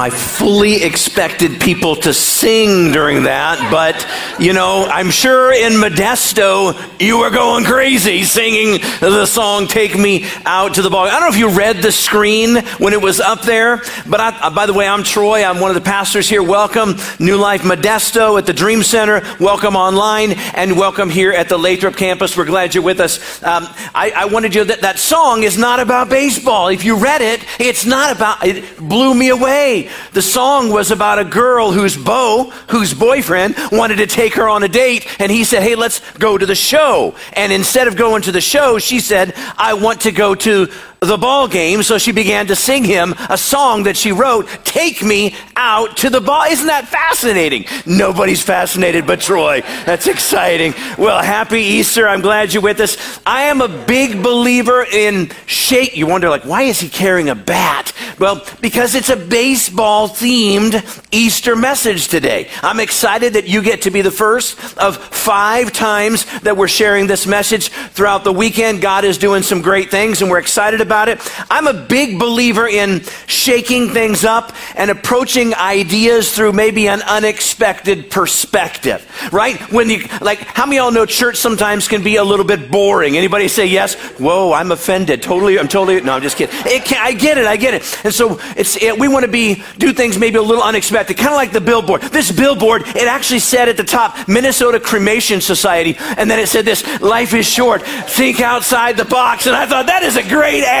I 0.00 0.08
fully 0.08 0.82
expected 0.82 1.60
people 1.60 1.94
to 1.96 2.14
sing 2.14 2.90
during 2.90 3.24
that, 3.24 3.70
but 3.70 4.06
you 4.42 4.54
know, 4.54 4.86
I'm 4.90 5.10
sure 5.10 5.52
in 5.52 5.74
Modesto 5.74 6.74
you 6.98 7.18
were 7.18 7.28
going 7.28 7.64
crazy 7.64 8.24
singing 8.24 8.80
the 9.00 9.26
song 9.26 9.66
Take 9.66 9.98
Me 9.98 10.24
Out 10.46 10.74
to 10.74 10.82
the 10.82 10.88
Ball. 10.88 11.06
I 11.06 11.10
don't 11.10 11.20
know 11.20 11.28
if 11.28 11.36
you 11.36 11.50
read 11.50 11.82
the 11.82 11.92
screen 11.92 12.64
when 12.78 12.94
it 12.94 13.02
was 13.02 13.20
up 13.20 13.42
there, 13.42 13.82
but 14.08 14.20
I, 14.20 14.48
by 14.48 14.64
the 14.64 14.72
way, 14.72 14.88
I'm 14.88 15.02
Troy. 15.02 15.44
I'm 15.44 15.60
one 15.60 15.70
of 15.70 15.74
the 15.74 15.82
pastors 15.82 16.28
here. 16.28 16.42
Welcome, 16.42 16.96
New 17.18 17.36
Life 17.36 17.60
Modesto 17.60 18.38
at 18.38 18.46
the 18.46 18.54
Dream 18.54 18.82
Center. 18.82 19.20
Welcome 19.38 19.76
online 19.76 20.32
and 20.54 20.78
welcome 20.78 21.10
here 21.10 21.32
at 21.32 21.50
the 21.50 21.58
Lathrop 21.58 21.96
campus. 21.96 22.38
We're 22.38 22.46
glad 22.46 22.74
you're 22.74 22.82
with 22.82 23.00
us. 23.00 23.42
Um, 23.42 23.64
I, 23.94 24.12
I 24.16 24.24
wanted 24.24 24.54
you 24.54 24.64
that 24.64 24.80
that 24.80 24.98
song 24.98 25.42
is 25.42 25.58
not 25.58 25.78
about 25.78 26.08
baseball. 26.08 26.68
If 26.68 26.84
you 26.84 26.96
read 26.96 27.20
it, 27.20 27.44
it's 27.58 27.84
not 27.84 28.16
about, 28.16 28.46
it 28.46 28.78
blew 28.78 29.14
me 29.14 29.28
away 29.28 29.50
way. 29.50 29.89
The 30.12 30.22
song 30.22 30.70
was 30.70 30.90
about 30.90 31.18
a 31.18 31.24
girl 31.24 31.72
whose 31.72 31.96
beau, 31.96 32.50
whose 32.68 32.94
boyfriend, 32.94 33.56
wanted 33.72 33.96
to 33.96 34.06
take 34.06 34.34
her 34.34 34.48
on 34.48 34.62
a 34.62 34.68
date, 34.68 35.06
and 35.20 35.30
he 35.30 35.44
said, 35.44 35.62
Hey, 35.62 35.74
let's 35.74 36.00
go 36.12 36.36
to 36.36 36.46
the 36.46 36.54
show. 36.54 37.14
And 37.32 37.52
instead 37.52 37.88
of 37.88 37.96
going 37.96 38.22
to 38.22 38.32
the 38.32 38.40
show, 38.40 38.78
she 38.78 39.00
said, 39.00 39.34
I 39.56 39.74
want 39.74 40.02
to 40.02 40.12
go 40.12 40.34
to 40.34 40.68
the 41.00 41.16
ball 41.16 41.48
game, 41.48 41.82
so 41.82 41.96
she 41.96 42.12
began 42.12 42.46
to 42.48 42.54
sing 42.54 42.84
him 42.84 43.14
a 43.30 43.38
song 43.38 43.84
that 43.84 43.96
she 43.96 44.12
wrote, 44.12 44.46
Take 44.64 45.02
Me 45.02 45.34
Out 45.56 45.96
to 45.98 46.10
the 46.10 46.20
Ball. 46.20 46.44
Isn't 46.50 46.66
that 46.66 46.88
fascinating? 46.88 47.64
Nobody's 47.86 48.42
fascinated 48.42 49.06
but 49.06 49.20
Troy. 49.20 49.62
That's 49.86 50.06
exciting. 50.06 50.74
Well, 50.98 51.22
happy 51.22 51.60
Easter. 51.60 52.06
I'm 52.06 52.20
glad 52.20 52.52
you're 52.52 52.62
with 52.62 52.80
us. 52.80 52.98
I 53.24 53.44
am 53.44 53.62
a 53.62 53.68
big 53.86 54.22
believer 54.22 54.84
in 54.84 55.30
shake. 55.46 55.96
You 55.96 56.06
wonder, 56.06 56.28
like, 56.28 56.44
why 56.44 56.62
is 56.62 56.80
he 56.80 56.90
carrying 56.90 57.30
a 57.30 57.34
bat? 57.34 57.94
Well, 58.18 58.44
because 58.60 58.94
it's 58.94 59.08
a 59.08 59.16
baseball 59.16 60.06
themed 60.06 61.06
Easter 61.10 61.56
message 61.56 62.08
today. 62.08 62.50
I'm 62.62 62.78
excited 62.78 63.32
that 63.34 63.48
you 63.48 63.62
get 63.62 63.82
to 63.82 63.90
be 63.90 64.02
the 64.02 64.10
first 64.10 64.76
of 64.76 64.98
five 64.98 65.72
times 65.72 66.26
that 66.40 66.58
we're 66.58 66.68
sharing 66.68 67.06
this 67.06 67.26
message 67.26 67.68
throughout 67.68 68.22
the 68.22 68.34
weekend. 68.34 68.82
God 68.82 69.04
is 69.04 69.16
doing 69.16 69.42
some 69.42 69.62
great 69.62 69.90
things, 69.90 70.20
and 70.20 70.30
we're 70.30 70.38
excited 70.38 70.82
about 70.82 70.89
about 70.90 71.08
it. 71.08 71.20
I'm 71.48 71.68
a 71.68 71.72
big 71.72 72.18
believer 72.18 72.66
in 72.66 73.02
shaking 73.28 73.90
things 73.90 74.24
up 74.24 74.52
and 74.74 74.90
approaching 74.90 75.54
ideas 75.54 76.34
through 76.34 76.52
maybe 76.52 76.88
an 76.88 77.00
unexpected 77.02 78.10
perspective, 78.10 79.06
right? 79.32 79.56
When 79.70 79.88
you, 79.88 80.02
like, 80.20 80.40
how 80.40 80.66
many 80.66 80.78
of 80.78 80.86
y'all 80.86 80.92
know 80.92 81.06
church 81.06 81.36
sometimes 81.36 81.86
can 81.86 82.02
be 82.02 82.16
a 82.16 82.24
little 82.24 82.44
bit 82.44 82.72
boring? 82.72 83.16
Anybody 83.16 83.46
say 83.46 83.66
yes? 83.66 83.94
Whoa, 84.18 84.52
I'm 84.52 84.72
offended. 84.72 85.22
Totally, 85.22 85.60
I'm 85.60 85.68
totally, 85.68 86.00
no, 86.00 86.14
I'm 86.14 86.22
just 86.22 86.36
kidding. 86.36 86.56
Can, 86.82 86.98
I 87.00 87.12
get 87.12 87.38
it, 87.38 87.46
I 87.46 87.56
get 87.56 87.74
it. 87.74 88.04
And 88.04 88.12
so 88.12 88.40
it's, 88.56 88.76
it, 88.82 88.98
we 88.98 89.06
want 89.06 89.24
to 89.24 89.30
be, 89.30 89.62
do 89.78 89.92
things 89.92 90.18
maybe 90.18 90.38
a 90.38 90.42
little 90.42 90.64
unexpected, 90.64 91.16
kind 91.16 91.28
of 91.28 91.36
like 91.36 91.52
the 91.52 91.60
billboard. 91.60 92.02
This 92.02 92.32
billboard, 92.32 92.82
it 92.82 93.06
actually 93.06 93.38
said 93.38 93.68
at 93.68 93.76
the 93.76 93.84
top, 93.84 94.26
Minnesota 94.26 94.80
Cremation 94.80 95.40
Society, 95.40 95.94
and 96.16 96.28
then 96.28 96.40
it 96.40 96.48
said 96.48 96.64
this, 96.64 96.82
life 97.00 97.32
is 97.32 97.46
short, 97.46 97.82
think 97.82 98.40
outside 98.40 98.96
the 98.96 99.04
box. 99.04 99.46
And 99.46 99.54
I 99.54 99.66
thought, 99.66 99.86
that 99.86 100.02
is 100.02 100.16
a 100.16 100.28
great 100.28 100.64
ad 100.64 100.79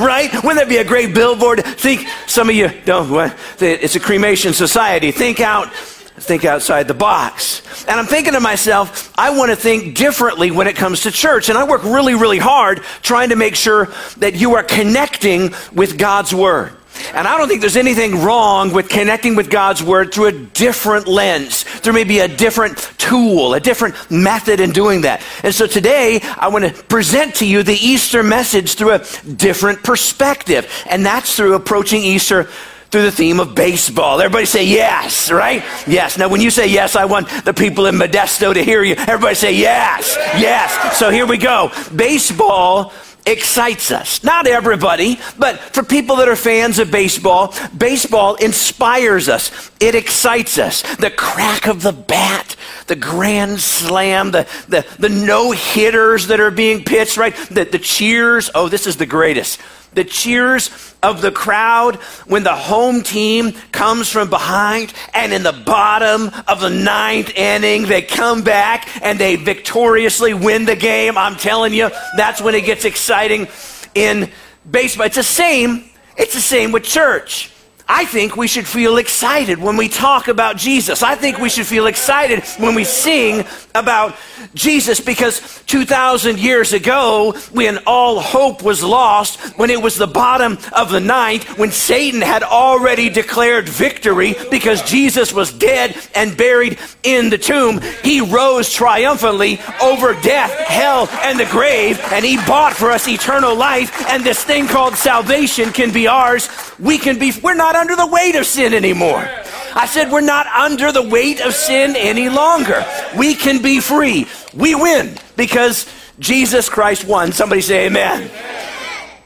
right? 0.00 0.32
Wouldn't 0.32 0.56
that 0.56 0.68
be 0.68 0.78
a 0.78 0.84
great 0.84 1.14
billboard? 1.14 1.64
Think, 1.64 2.06
some 2.26 2.48
of 2.48 2.54
you 2.54 2.70
don't? 2.84 3.32
It's 3.60 3.96
a 3.96 4.00
cremation 4.00 4.52
society. 4.52 5.10
Think 5.10 5.40
out, 5.40 5.72
think 5.74 6.44
outside 6.44 6.88
the 6.88 6.94
box. 6.94 7.62
And 7.86 7.98
I'm 8.00 8.06
thinking 8.06 8.32
to 8.32 8.40
myself, 8.40 9.12
I 9.18 9.36
want 9.36 9.50
to 9.50 9.56
think 9.56 9.96
differently 9.96 10.50
when 10.50 10.66
it 10.66 10.76
comes 10.76 11.02
to 11.02 11.10
church. 11.10 11.48
And 11.48 11.58
I 11.58 11.64
work 11.64 11.84
really, 11.84 12.14
really 12.14 12.38
hard 12.38 12.82
trying 13.02 13.30
to 13.30 13.36
make 13.36 13.56
sure 13.56 13.88
that 14.18 14.34
you 14.34 14.54
are 14.54 14.62
connecting 14.62 15.52
with 15.72 15.98
God's 15.98 16.34
Word. 16.34 16.72
And 17.14 17.26
I 17.26 17.36
don't 17.36 17.48
think 17.48 17.60
there's 17.60 17.76
anything 17.76 18.22
wrong 18.22 18.72
with 18.72 18.88
connecting 18.88 19.36
with 19.36 19.50
God's 19.50 19.82
Word 19.82 20.12
through 20.12 20.26
a 20.26 20.32
different 20.32 21.06
lens, 21.06 21.64
There 21.82 21.92
may 21.92 22.04
be 22.04 22.20
a 22.20 22.28
different 22.28 22.78
tool, 22.98 23.54
a 23.54 23.60
different 23.60 23.94
method 24.10 24.60
in 24.60 24.70
doing 24.70 25.02
that. 25.02 25.22
And 25.42 25.54
so 25.54 25.66
today, 25.66 26.20
I 26.22 26.48
want 26.48 26.64
to 26.64 26.82
present 26.84 27.36
to 27.36 27.46
you 27.46 27.62
the 27.62 27.74
Easter 27.74 28.22
message 28.22 28.74
through 28.74 28.92
a 28.92 29.04
different 29.36 29.82
perspective. 29.82 30.70
And 30.88 31.04
that's 31.04 31.36
through 31.36 31.54
approaching 31.54 32.02
Easter 32.02 32.48
through 32.90 33.02
the 33.02 33.10
theme 33.10 33.40
of 33.40 33.56
baseball. 33.56 34.20
Everybody 34.20 34.46
say 34.46 34.64
yes, 34.64 35.28
right? 35.28 35.64
Yes. 35.84 36.16
Now, 36.16 36.28
when 36.28 36.40
you 36.40 36.50
say 36.50 36.68
yes, 36.68 36.94
I 36.94 37.06
want 37.06 37.28
the 37.44 37.52
people 37.52 37.86
in 37.86 37.96
Modesto 37.96 38.54
to 38.54 38.62
hear 38.62 38.84
you. 38.84 38.94
Everybody 38.94 39.34
say 39.34 39.52
yes, 39.52 40.14
yes. 40.38 40.96
So 40.96 41.10
here 41.10 41.26
we 41.26 41.36
go. 41.36 41.72
Baseball 41.96 42.92
excites 43.26 43.90
us. 43.90 44.22
Not 44.22 44.46
everybody, 44.46 45.18
but 45.38 45.58
for 45.58 45.82
people 45.82 46.16
that 46.16 46.28
are 46.28 46.36
fans 46.36 46.78
of 46.78 46.90
baseball, 46.90 47.54
baseball 47.76 48.34
inspires 48.36 49.28
us. 49.28 49.70
It 49.80 49.94
excites 49.94 50.58
us. 50.58 50.82
The 50.96 51.10
crack 51.10 51.66
of 51.66 51.82
the 51.82 51.92
bat, 51.92 52.56
the 52.86 52.96
grand 52.96 53.60
slam, 53.60 54.30
the, 54.30 54.46
the, 54.68 54.86
the 54.98 55.08
no 55.08 55.52
hitters 55.52 56.26
that 56.28 56.40
are 56.40 56.50
being 56.50 56.84
pitched, 56.84 57.16
right? 57.16 57.34
The, 57.50 57.64
the 57.64 57.78
cheers. 57.78 58.50
Oh, 58.54 58.68
this 58.68 58.86
is 58.86 58.96
the 58.96 59.06
greatest 59.06 59.60
the 59.94 60.04
cheers 60.04 60.94
of 61.02 61.20
the 61.20 61.30
crowd 61.30 61.96
when 62.26 62.42
the 62.42 62.54
home 62.54 63.02
team 63.02 63.52
comes 63.72 64.10
from 64.10 64.30
behind 64.30 64.92
and 65.12 65.32
in 65.32 65.42
the 65.42 65.52
bottom 65.52 66.30
of 66.48 66.60
the 66.60 66.70
ninth 66.70 67.30
inning 67.36 67.84
they 67.84 68.02
come 68.02 68.42
back 68.42 68.88
and 69.02 69.18
they 69.18 69.36
victoriously 69.36 70.34
win 70.34 70.64
the 70.64 70.76
game. 70.76 71.16
I'm 71.16 71.36
telling 71.36 71.72
you 71.72 71.90
that's 72.16 72.40
when 72.40 72.54
it 72.54 72.64
gets 72.64 72.84
exciting 72.84 73.48
in 73.94 74.30
baseball. 74.70 75.06
It's 75.06 75.16
the 75.16 75.22
same 75.22 75.84
it's 76.16 76.34
the 76.34 76.40
same 76.40 76.72
with 76.72 76.84
church 76.84 77.50
I 77.86 78.06
think 78.06 78.34
we 78.34 78.48
should 78.48 78.66
feel 78.66 78.96
excited 78.96 79.58
when 79.58 79.76
we 79.76 79.88
talk 79.88 80.28
about 80.28 80.56
Jesus. 80.56 81.02
I 81.02 81.16
think 81.16 81.38
we 81.38 81.50
should 81.50 81.66
feel 81.66 81.86
excited 81.86 82.42
when 82.58 82.74
we 82.74 82.84
sing 82.84 83.44
about 83.74 84.16
Jesus 84.54 85.00
because 85.00 85.62
2,000 85.66 86.38
years 86.38 86.72
ago, 86.72 87.32
when 87.52 87.78
all 87.86 88.20
hope 88.20 88.62
was 88.62 88.82
lost, 88.82 89.38
when 89.58 89.68
it 89.68 89.82
was 89.82 89.96
the 89.96 90.06
bottom 90.06 90.56
of 90.72 90.90
the 90.90 91.00
ninth, 91.00 91.58
when 91.58 91.70
Satan 91.70 92.22
had 92.22 92.42
already 92.42 93.10
declared 93.10 93.68
victory 93.68 94.34
because 94.50 94.80
Jesus 94.82 95.34
was 95.34 95.52
dead 95.52 95.94
and 96.14 96.36
buried 96.38 96.78
in 97.02 97.28
the 97.28 97.38
tomb, 97.38 97.82
he 98.02 98.22
rose 98.22 98.72
triumphantly 98.72 99.60
over 99.82 100.14
death, 100.22 100.52
hell, 100.68 101.06
and 101.22 101.38
the 101.38 101.46
grave, 101.46 102.00
and 102.12 102.24
he 102.24 102.38
bought 102.46 102.72
for 102.72 102.90
us 102.90 103.06
eternal 103.08 103.54
life. 103.54 104.08
And 104.08 104.24
this 104.24 104.42
thing 104.42 104.68
called 104.68 104.94
salvation 104.94 105.70
can 105.70 105.92
be 105.92 106.06
ours. 106.06 106.48
We 106.78 106.96
can 106.96 107.18
be, 107.18 107.32
we're 107.42 107.54
not 107.54 107.73
under 107.74 107.96
the 107.96 108.06
weight 108.06 108.34
of 108.36 108.46
sin 108.46 108.74
anymore. 108.74 109.28
I 109.74 109.86
said, 109.86 110.12
we're 110.12 110.20
not 110.20 110.46
under 110.46 110.92
the 110.92 111.02
weight 111.02 111.40
of 111.40 111.54
sin 111.54 111.96
any 111.96 112.28
longer. 112.28 112.84
We 113.16 113.34
can 113.34 113.60
be 113.60 113.80
free. 113.80 114.26
We 114.54 114.74
win 114.74 115.16
because 115.36 115.88
Jesus 116.18 116.68
Christ 116.68 117.04
won. 117.06 117.32
Somebody 117.32 117.60
say 117.60 117.86
amen. 117.86 118.30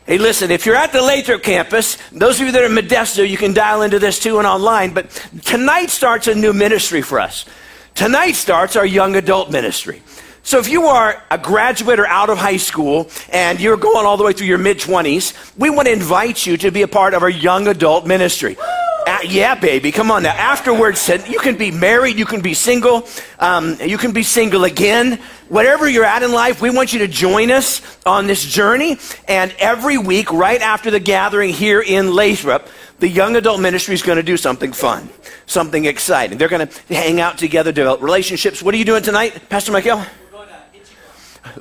Hey, 0.07 0.17
listen, 0.17 0.51
if 0.51 0.65
you're 0.65 0.75
at 0.75 0.93
the 0.93 1.03
Lathrop 1.03 1.43
campus, 1.43 1.99
those 2.11 2.41
of 2.41 2.47
you 2.47 2.53
that 2.53 2.63
are 2.63 2.67
in 2.67 2.73
Modesto, 2.73 3.29
you 3.29 3.37
can 3.37 3.53
dial 3.53 3.83
into 3.83 3.99
this 3.99 4.19
too 4.19 4.39
and 4.39 4.47
online, 4.47 4.95
but 4.95 5.11
tonight 5.45 5.91
starts 5.91 6.29
a 6.29 6.35
new 6.35 6.55
ministry 6.55 7.03
for 7.03 7.21
us. 7.21 7.45
Tonight 7.95 8.33
starts 8.33 8.75
our 8.77 8.87
young 8.87 9.17
adult 9.17 9.51
ministry. 9.51 10.03
So 10.49 10.59
if 10.59 10.71
you 10.71 10.87
are 10.87 11.23
a 11.31 11.37
graduate 11.37 12.01
or 12.01 12.07
out 12.07 12.31
of 12.31 12.39
high 12.39 12.57
school 12.57 13.11
and 13.29 13.61
you're 13.61 13.77
going 13.77 14.07
all 14.07 14.17
the 14.17 14.25
way 14.25 14.33
through 14.33 14.47
your 14.47 14.57
mid 14.57 14.79
20s, 14.79 15.35
we 15.59 15.69
want 15.69 15.89
to 15.89 15.93
invite 15.93 16.47
you 16.47 16.57
to 16.57 16.71
be 16.71 16.81
a 16.81 16.89
part 16.89 17.13
of 17.13 17.23
our 17.23 17.29
young 17.29 17.69
adult 17.69 18.07
ministry. 18.07 18.57
Uh, 18.59 19.19
yeah, 19.27 19.55
baby, 19.55 19.93
come 19.93 20.11
on 20.11 20.23
now. 20.23 20.33
Afterwards, 20.33 21.07
you 21.29 21.39
can 21.41 21.59
be 21.59 21.71
married, 21.71 22.19
you 22.19 22.25
can 22.25 22.41
be 22.41 22.55
single, 22.55 23.07
um, 23.39 23.77
you 23.85 23.99
can 23.99 24.13
be 24.13 24.23
single 24.23 24.65
again. 24.65 25.21
Whatever 25.51 25.87
you're 25.87 26.07
at 26.07 26.23
in 26.23 26.33
life, 26.33 26.63
we 26.63 26.71
want 26.71 26.95
you 26.95 27.01
to 27.01 27.09
join 27.09 27.51
us 27.51 27.83
on 28.07 28.27
this 28.27 28.43
journey. 28.43 28.97
And 29.29 29.55
every 29.59 29.99
week, 29.99 30.33
right 30.33 30.63
after 30.63 30.91
the 30.91 31.01
gathering 31.01 31.51
here 31.51 31.83
in 31.83 32.15
Lathrop, 32.15 32.67
the 33.01 33.09
young 33.09 33.37
adult 33.37 33.61
ministry 33.61 33.93
is 33.93 34.01
going 34.01 34.17
to 34.17 34.23
do 34.23 34.39
something 34.39 34.73
fun, 34.73 35.11
something 35.45 35.85
exciting. 35.85 36.39
They're 36.39 36.49
going 36.49 36.67
to 36.67 36.95
hang 36.95 37.21
out 37.21 37.37
together, 37.37 37.71
develop 37.71 38.01
relationships. 38.01 38.63
What 38.63 38.73
are 38.73 38.79
you 38.79 38.87
doing 38.87 39.03
tonight, 39.03 39.51
Pastor 39.51 39.73
Michael? 39.73 40.03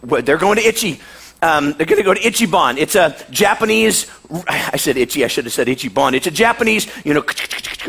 They're 0.04 0.38
going 0.38 0.58
to 0.58 0.66
Itchy. 0.66 1.00
Um, 1.42 1.74
they're 1.74 1.86
going 1.86 2.00
to 2.00 2.04
go 2.04 2.16
to 2.16 2.20
Ichiban. 2.20 2.78
It's 2.78 2.96
a 2.96 3.16
Japanese, 3.30 4.10
I 4.48 4.78
said 4.78 4.98
Itchy, 4.98 5.24
I 5.24 5.28
should 5.28 5.46
have 5.46 5.54
said 5.54 5.68
Ichiban. 5.68 6.14
It's 6.14 6.26
a 6.26 6.32
Japanese, 6.32 6.88
you 7.06 7.14
know, 7.14 7.24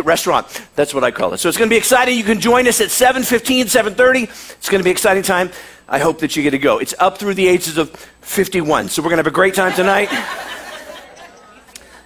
restaurant. 0.04 0.46
That's 0.74 0.92
what 0.92 1.02
I 1.02 1.10
call 1.10 1.32
it. 1.32 1.38
So 1.38 1.48
it's 1.48 1.56
going 1.56 1.70
to 1.70 1.72
be 1.72 1.78
exciting. 1.78 2.18
You 2.18 2.24
can 2.24 2.40
join 2.40 2.68
us 2.68 2.80
at 2.82 2.88
7.15, 2.88 3.64
7.30. 3.64 4.24
It's 4.58 4.68
going 4.68 4.80
to 4.80 4.84
be 4.84 4.90
exciting 4.90 5.22
time. 5.22 5.50
I 5.88 5.98
hope 5.98 6.18
that 6.18 6.36
you 6.36 6.42
get 6.42 6.50
to 6.50 6.58
go. 6.58 6.78
It's 6.78 6.94
up 6.98 7.16
through 7.16 7.34
the 7.34 7.48
ages 7.48 7.78
of 7.78 7.90
51. 8.20 8.90
So 8.90 9.00
we're 9.00 9.08
going 9.08 9.16
to 9.16 9.24
have 9.24 9.26
a 9.26 9.30
great 9.30 9.54
time 9.54 9.72
tonight. 9.72 10.10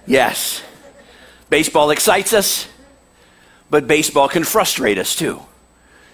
Yes. 0.05 0.63
Baseball 1.49 1.91
excites 1.91 2.33
us, 2.33 2.67
but 3.69 3.85
baseball 3.85 4.29
can 4.29 4.45
frustrate 4.45 4.97
us 4.97 5.15
too. 5.15 5.41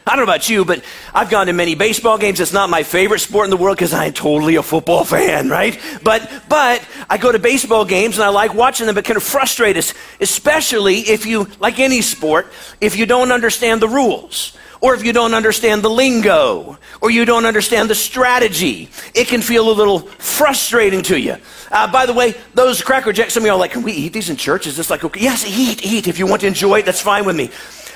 I 0.08 0.16
don't 0.16 0.26
know 0.26 0.32
about 0.32 0.50
you, 0.50 0.66
but 0.66 0.84
I've 1.14 1.30
gone 1.30 1.48
to 1.48 1.54
many 1.54 1.76
baseball 1.76 2.18
games. 2.18 2.40
It's 2.40 2.54
not 2.54 2.70
my 2.70 2.84
favorite 2.84 3.20
sport 3.20 3.46
in 3.46 3.52
the 3.52 3.58
world 3.58 3.78
because 3.78 3.94
I'm 3.94 4.14
totally 4.14 4.56
a 4.56 4.64
football 4.64 5.04
fan, 5.06 5.50
right? 5.50 5.80
But, 6.04 6.30
but 6.50 6.86
I 7.10 7.18
go 7.18 7.32
to 7.32 7.40
baseball 7.40 7.86
games 7.86 8.18
and 8.18 8.24
I 8.24 8.30
like 8.30 8.54
watching 8.54 8.88
them, 8.88 8.96
but 8.96 9.10
of 9.10 9.24
frustrate 9.24 9.78
us, 9.78 9.94
especially 10.20 11.00
if 11.00 11.26
you, 11.26 11.48
like 11.60 11.80
any 11.80 12.02
sport, 12.02 12.48
if 12.82 12.96
you 12.96 13.06
don't 13.06 13.32
understand 13.32 13.82
the 13.82 13.88
rules 13.88 14.58
or 14.82 14.96
if 14.96 15.04
you 15.04 15.12
don't 15.12 15.34
understand 15.34 15.84
the 15.84 15.90
lingo, 15.90 16.78
or 17.02 17.12
you 17.12 17.26
don't 17.26 17.46
understand 17.46 17.90
the 17.90 17.96
strategy, 17.96 18.90
it 19.14 19.28
can 19.28 19.42
feel 19.42 19.70
a 19.70 19.74
little 19.74 20.00
frustrating 20.00 21.02
to 21.02 21.20
you. 21.20 21.36
Uh, 21.72 21.92
by 21.92 22.06
the 22.06 22.14
way, 22.14 22.34
those 22.54 22.82
Cracker 22.82 23.12
Jacks, 23.12 23.34
some 23.34 23.44
of 23.44 23.48
y'all 23.48 23.56
are 23.56 23.60
like, 23.60 23.72
can 23.72 23.84
we 23.84 23.92
eat 23.92 24.14
these 24.14 24.30
in 24.30 24.38
church? 24.38 24.68
Is 24.68 24.78
this 24.78 24.90
like, 24.90 25.04
okay? 25.04 25.20
Yes, 25.22 25.46
eat, 25.46 25.86
eat. 25.86 26.08
If 26.08 26.18
you 26.18 26.28
want 26.28 26.42
to 26.42 26.48
enjoy 26.48 26.80
it, 26.80 26.86
that's 26.86 27.02
fine 27.02 27.26
with 27.26 27.36
me. 27.36 27.52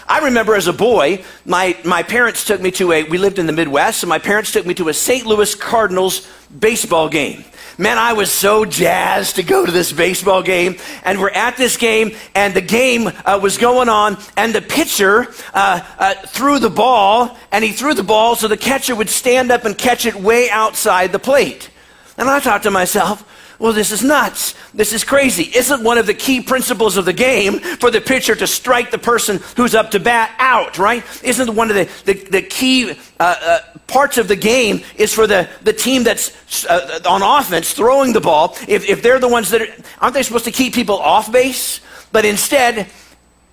I 0.08 0.26
remember 0.26 0.56
as 0.56 0.68
a 0.68 0.74
boy, 0.74 1.24
my, 1.46 1.78
my 1.86 2.04
parents 2.04 2.46
took 2.46 2.62
me 2.62 2.72
to 2.72 2.92
a, 2.92 3.04
we 3.04 3.18
lived 3.18 3.40
in 3.40 3.46
the 3.46 3.54
Midwest, 3.54 4.00
so 4.00 4.08
my 4.08 4.20
parents 4.20 4.52
took 4.52 4.66
me 4.66 4.74
to 4.76 4.90
a 4.90 4.94
St. 4.94 5.26
Louis 5.26 5.56
Cardinals 5.56 6.28
baseball 6.60 7.10
game. 7.10 7.44
Man, 7.78 7.98
I 7.98 8.14
was 8.14 8.32
so 8.32 8.66
jazzed 8.66 9.38
to 9.38 9.44
go 9.44 9.66
to 9.66 9.72
this 9.72 9.92
baseball 9.92 10.44
game. 10.44 10.78
And 11.04 11.20
we're 11.20 11.32
at 11.32 11.58
this 11.58 11.76
game, 11.78 12.12
and 12.36 12.54
the 12.54 12.62
game 12.62 13.10
uh, 13.26 13.40
was 13.42 13.58
going 13.58 13.90
on, 13.90 14.18
and 14.38 14.54
the 14.54 14.62
pitcher 14.62 15.28
uh, 15.54 15.82
uh, 15.98 16.14
threw 16.28 16.60
the 16.60 16.70
ball, 16.70 17.36
and 17.52 17.64
he 17.64 17.72
threw 17.72 17.96
the 17.96 18.04
ball 18.04 18.36
so 18.36 18.48
the 18.48 18.58
catcher 18.58 18.96
would 18.96 19.10
stand 19.10 19.52
up 19.52 19.66
and 19.66 19.76
catch 19.76 20.06
it 20.06 20.14
way 20.14 20.50
outside 20.52 21.12
the 21.12 21.20
plate. 21.20 21.72
And 22.16 22.30
I 22.30 22.40
thought 22.40 22.64
to 22.64 22.72
myself, 22.72 23.28
well, 23.64 23.72
this 23.72 23.94
is 23.94 24.04
nuts. 24.04 24.56
This 24.74 24.92
is 24.92 25.06
crazy. 25.06 25.44
Isn't 25.56 25.86
one 25.86 25.98
of 25.98 26.06
the 26.06 26.14
key 26.14 26.42
principles 26.42 26.98
of 26.98 27.06
the 27.06 27.14
game 27.14 27.60
for 27.60 27.90
the 27.90 28.02
pitcher 28.02 28.36
to 28.36 28.46
strike 28.46 28.92
the 28.92 28.98
person 28.98 29.40
who's 29.56 29.74
up 29.74 29.92
to 29.92 30.02
bat 30.02 30.36
out, 30.38 30.78
right? 30.78 31.02
Isn't 31.24 31.56
one 31.56 31.70
of 31.70 31.78
the, 31.78 31.90
the, 32.04 32.14
the 32.30 32.42
key 32.42 32.92
uh, 32.92 32.96
uh, 33.22 33.60
parts 33.88 34.18
of 34.18 34.28
the 34.28 34.36
game 34.36 34.82
is 34.98 35.14
for 35.14 35.28
the, 35.28 35.48
the 35.62 35.72
team 35.72 36.04
that's 36.04 36.66
uh, 36.66 37.00
on 37.08 37.22
offense 37.22 37.72
throwing 37.72 38.12
the 38.12 38.20
ball, 38.20 38.58
if, 38.68 38.84
if 38.90 39.02
they're 39.02 39.18
the 39.18 39.30
ones 39.30 39.50
that 39.52 39.62
are, 39.62 39.84
aren't 40.02 40.14
they 40.14 40.24
supposed 40.24 40.44
to 40.44 40.52
keep 40.52 40.74
people 40.74 40.98
off 40.98 41.32
base? 41.32 41.80
But 42.12 42.26
instead, 42.26 42.88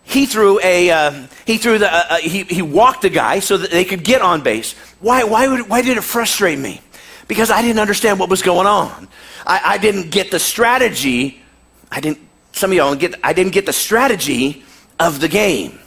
he 0.03 0.27
threw 0.27 0.59
a 0.61 0.91
uh, 0.91 1.27
he 1.47 1.57
threw 1.57 1.79
the 1.79 1.87
uh, 1.87 2.07
uh, 2.11 2.17
he, 2.17 2.43
he 2.43 2.63
walked 2.63 3.03
the 3.03 3.11
guy 3.11 3.39
so 3.39 3.57
that 3.59 3.71
they 3.71 3.85
could 3.85 4.03
get 4.03 4.23
on 4.23 4.43
base 4.43 4.73
why 4.99 5.23
why 5.23 5.47
would 5.47 5.69
why 5.69 5.83
did 5.83 5.97
it 5.97 6.03
frustrate 6.03 6.59
me 6.59 6.81
because 7.31 7.51
i 7.51 7.63
didn't 7.63 7.81
understand 7.87 8.19
what 8.21 8.29
was 8.29 8.43
going 8.43 8.67
on 8.67 9.09
I, 9.47 9.61
I 9.65 9.79
didn't 9.79 10.11
get 10.11 10.31
the 10.31 10.39
strategy. 10.39 11.41
I 11.91 12.01
didn't, 12.01 12.19
some 12.53 12.71
of 12.71 12.77
y'all 12.77 12.95
get, 12.95 13.15
I 13.25 13.33
didn't 13.33 13.53
get 13.53 13.67
the 13.67 13.73
strategy 13.73 14.65
of 14.99 15.21
the 15.21 15.29
game. 15.29 15.79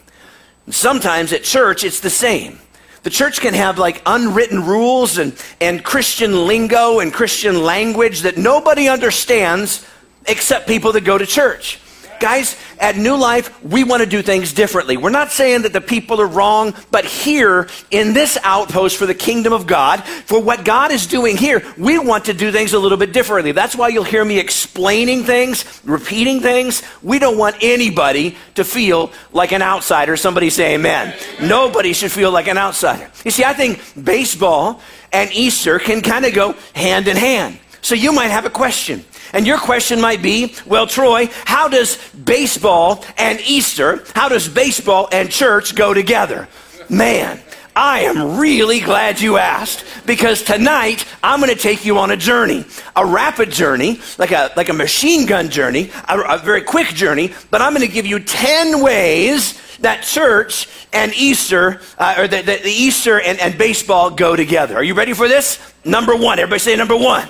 Sometimes 0.69 1.33
at 1.33 1.43
church, 1.43 1.83
it's 1.83 1.99
the 1.99 2.09
same. 2.09 2.59
The 3.03 3.09
church 3.09 3.41
can 3.41 3.53
have 3.53 3.77
like 3.77 4.01
unwritten 4.05 4.63
rules 4.63 5.17
and, 5.17 5.35
and 5.59 5.83
Christian 5.83 6.47
lingo 6.47 6.99
and 6.99 7.13
Christian 7.13 7.63
language 7.63 8.21
that 8.21 8.37
nobody 8.37 8.87
understands 8.87 9.85
except 10.25 10.67
people 10.67 10.93
that 10.93 11.03
go 11.03 11.17
to 11.17 11.25
church. 11.25 11.79
Guys, 12.23 12.55
at 12.79 12.95
New 12.95 13.17
Life, 13.17 13.61
we 13.65 13.83
want 13.83 14.01
to 14.01 14.07
do 14.07 14.21
things 14.21 14.53
differently. 14.53 14.95
We're 14.95 15.09
not 15.09 15.33
saying 15.33 15.63
that 15.63 15.73
the 15.73 15.81
people 15.81 16.21
are 16.21 16.25
wrong, 16.25 16.73
but 16.89 17.03
here 17.03 17.67
in 17.91 18.13
this 18.13 18.37
outpost 18.43 18.95
for 18.95 19.05
the 19.05 19.13
kingdom 19.13 19.51
of 19.51 19.67
God, 19.67 20.01
for 20.05 20.41
what 20.41 20.63
God 20.63 20.93
is 20.93 21.05
doing 21.05 21.35
here, 21.35 21.61
we 21.77 21.99
want 21.99 22.23
to 22.25 22.33
do 22.33 22.49
things 22.49 22.71
a 22.71 22.79
little 22.79 22.97
bit 22.97 23.11
differently. 23.11 23.51
That's 23.51 23.75
why 23.75 23.89
you'll 23.89 24.05
hear 24.05 24.23
me 24.23 24.39
explaining 24.39 25.25
things, 25.25 25.65
repeating 25.83 26.39
things. 26.39 26.81
We 27.01 27.19
don't 27.19 27.37
want 27.37 27.57
anybody 27.59 28.37
to 28.55 28.63
feel 28.63 29.11
like 29.33 29.51
an 29.51 29.61
outsider. 29.61 30.15
Somebody 30.15 30.49
say 30.49 30.75
amen. 30.75 31.13
Nobody 31.41 31.91
should 31.91 32.13
feel 32.13 32.31
like 32.31 32.47
an 32.47 32.57
outsider. 32.57 33.11
You 33.25 33.31
see, 33.31 33.43
I 33.43 33.51
think 33.51 33.81
baseball 34.01 34.79
and 35.11 35.29
Easter 35.33 35.77
can 35.77 35.99
kind 35.99 36.23
of 36.23 36.33
go 36.33 36.55
hand 36.73 37.09
in 37.09 37.17
hand. 37.17 37.59
So 37.81 37.95
you 37.95 38.13
might 38.13 38.29
have 38.29 38.45
a 38.45 38.49
question. 38.49 39.03
And 39.33 39.47
your 39.47 39.57
question 39.57 39.99
might 39.99 40.21
be, 40.21 40.55
well, 40.67 40.85
Troy, 40.85 41.27
how 41.45 41.67
does 41.67 41.97
baseball 42.11 43.03
and 43.17 43.41
Easter, 43.41 44.03
how 44.13 44.29
does 44.29 44.47
baseball 44.47 45.09
and 45.11 45.29
church 45.31 45.75
go 45.75 45.93
together? 45.93 46.47
Man, 46.87 47.39
I 47.75 48.01
am 48.01 48.37
really 48.37 48.79
glad 48.79 49.19
you 49.19 49.37
asked 49.37 49.83
because 50.05 50.43
tonight 50.43 51.07
I'm 51.23 51.39
going 51.39 51.51
to 51.51 51.59
take 51.59 51.83
you 51.83 51.97
on 51.97 52.11
a 52.11 52.17
journey, 52.17 52.65
a 52.95 53.03
rapid 53.03 53.49
journey, 53.49 53.99
like 54.19 54.31
a, 54.31 54.51
like 54.55 54.69
a 54.69 54.73
machine 54.73 55.25
gun 55.25 55.49
journey, 55.49 55.89
a, 56.07 56.19
a 56.19 56.37
very 56.37 56.61
quick 56.61 56.89
journey, 56.89 57.33
but 57.49 57.63
I'm 57.63 57.73
going 57.73 57.87
to 57.87 57.91
give 57.91 58.05
you 58.05 58.19
10 58.19 58.83
ways 58.83 59.59
that 59.79 60.03
church 60.03 60.67
and 60.91 61.13
Easter, 61.15 61.81
uh, 61.97 62.15
or 62.17 62.27
the, 62.27 62.41
the, 62.41 62.65
Easter 62.65 63.19
and, 63.19 63.39
and 63.39 63.57
baseball 63.57 64.09
go 64.09 64.35
together. 64.35 64.75
Are 64.75 64.83
you 64.83 64.93
ready 64.93 65.13
for 65.13 65.27
this? 65.27 65.59
Number 65.85 66.15
one. 66.15 66.39
Everybody 66.39 66.59
say 66.59 66.75
number 66.75 66.95
one. 66.95 67.27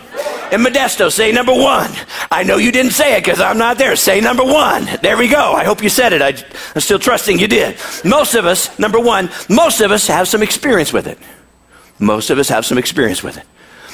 In 0.51 0.61
Modesto, 0.61 1.11
say 1.11 1.31
number 1.31 1.53
one. 1.53 1.89
I 2.29 2.43
know 2.43 2.57
you 2.57 2.71
didn't 2.71 2.91
say 2.91 3.17
it 3.17 3.23
because 3.23 3.39
I'm 3.39 3.57
not 3.57 3.77
there. 3.77 3.95
Say 3.95 4.21
number 4.21 4.43
one. 4.43 4.87
There 5.01 5.17
we 5.17 5.27
go. 5.27 5.53
I 5.53 5.63
hope 5.63 5.81
you 5.81 5.89
said 5.89 6.13
it. 6.13 6.21
I, 6.21 6.33
I'm 6.75 6.81
still 6.81 6.99
trusting 6.99 7.39
you 7.39 7.47
did. 7.47 7.77
Most 8.05 8.35
of 8.35 8.45
us, 8.45 8.77
number 8.77 8.99
one, 8.99 9.29
most 9.49 9.81
of 9.81 9.91
us 9.91 10.07
have 10.07 10.27
some 10.27 10.43
experience 10.43 10.93
with 10.93 11.07
it. 11.07 11.17
Most 11.99 12.29
of 12.29 12.37
us 12.37 12.49
have 12.49 12.65
some 12.65 12.77
experience 12.77 13.23
with 13.23 13.37
it. 13.37 13.45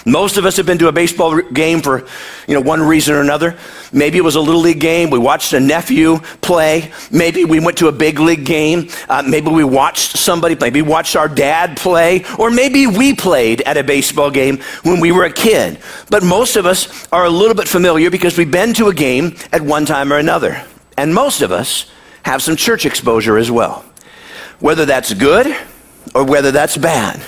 Most 0.06 0.38
of 0.38 0.46
us 0.46 0.58
have 0.58 0.66
been 0.66 0.78
to 0.80 0.88
a 0.88 0.92
baseball 0.92 1.42
game 1.42 1.82
for, 1.82 2.06
you 2.48 2.54
know, 2.54 2.62
one 2.62 2.82
reason 2.82 3.16
or 3.16 3.22
another. 3.22 3.58
Maybe 3.92 4.18
it 4.18 4.24
was 4.24 4.36
a 4.36 4.42
little 4.42 4.62
league 4.62 4.80
game. 4.80 5.10
We 5.10 5.20
watched 5.20 5.54
a 5.54 5.60
nephew 5.60 6.20
play. 6.42 6.92
Maybe 7.12 7.46
we 7.46 7.60
went 7.60 7.78
to 7.80 7.88
a 7.88 7.92
big 7.92 8.20
league 8.20 8.46
game. 8.46 8.90
Uh, 9.08 9.24
maybe 9.28 9.50
we 9.50 9.64
watched 9.64 10.18
somebody. 10.18 10.56
play. 10.56 10.70
Maybe 10.70 10.82
watched 10.82 11.16
our 11.16 11.28
dad 11.28 11.78
play, 11.78 12.24
or 12.38 12.50
maybe 12.50 12.88
we 12.88 13.14
played 13.14 13.62
at 13.62 13.78
a 13.78 13.84
baseball 13.84 14.32
game 14.32 14.60
when 14.84 15.00
we 15.00 15.12
were 15.12 15.26
a 15.26 15.34
kid. 15.34 15.80
But 16.10 16.24
most 16.24 16.56
of 16.56 16.66
us 16.66 17.08
are 17.12 17.26
a 17.26 17.30
little 17.30 17.56
bit 17.56 17.68
familiar 17.68 18.10
because 18.10 18.38
we've 18.38 18.52
been 18.52 18.74
to 18.76 18.88
a 18.88 18.94
game 18.94 19.36
at 19.52 19.62
one 19.62 19.86
time 19.86 20.14
or 20.14 20.18
another, 20.18 20.64
and 20.98 21.14
most 21.14 21.42
of 21.42 21.52
us 21.52 21.92
have 22.24 22.42
some 22.42 22.56
church 22.56 22.86
exposure 22.86 23.38
as 23.38 23.50
well. 23.50 23.86
Whether 24.60 24.86
that's 24.86 25.14
good 25.14 25.48
or 26.14 26.24
whether 26.24 26.52
that's 26.52 26.78
bad 26.78 27.22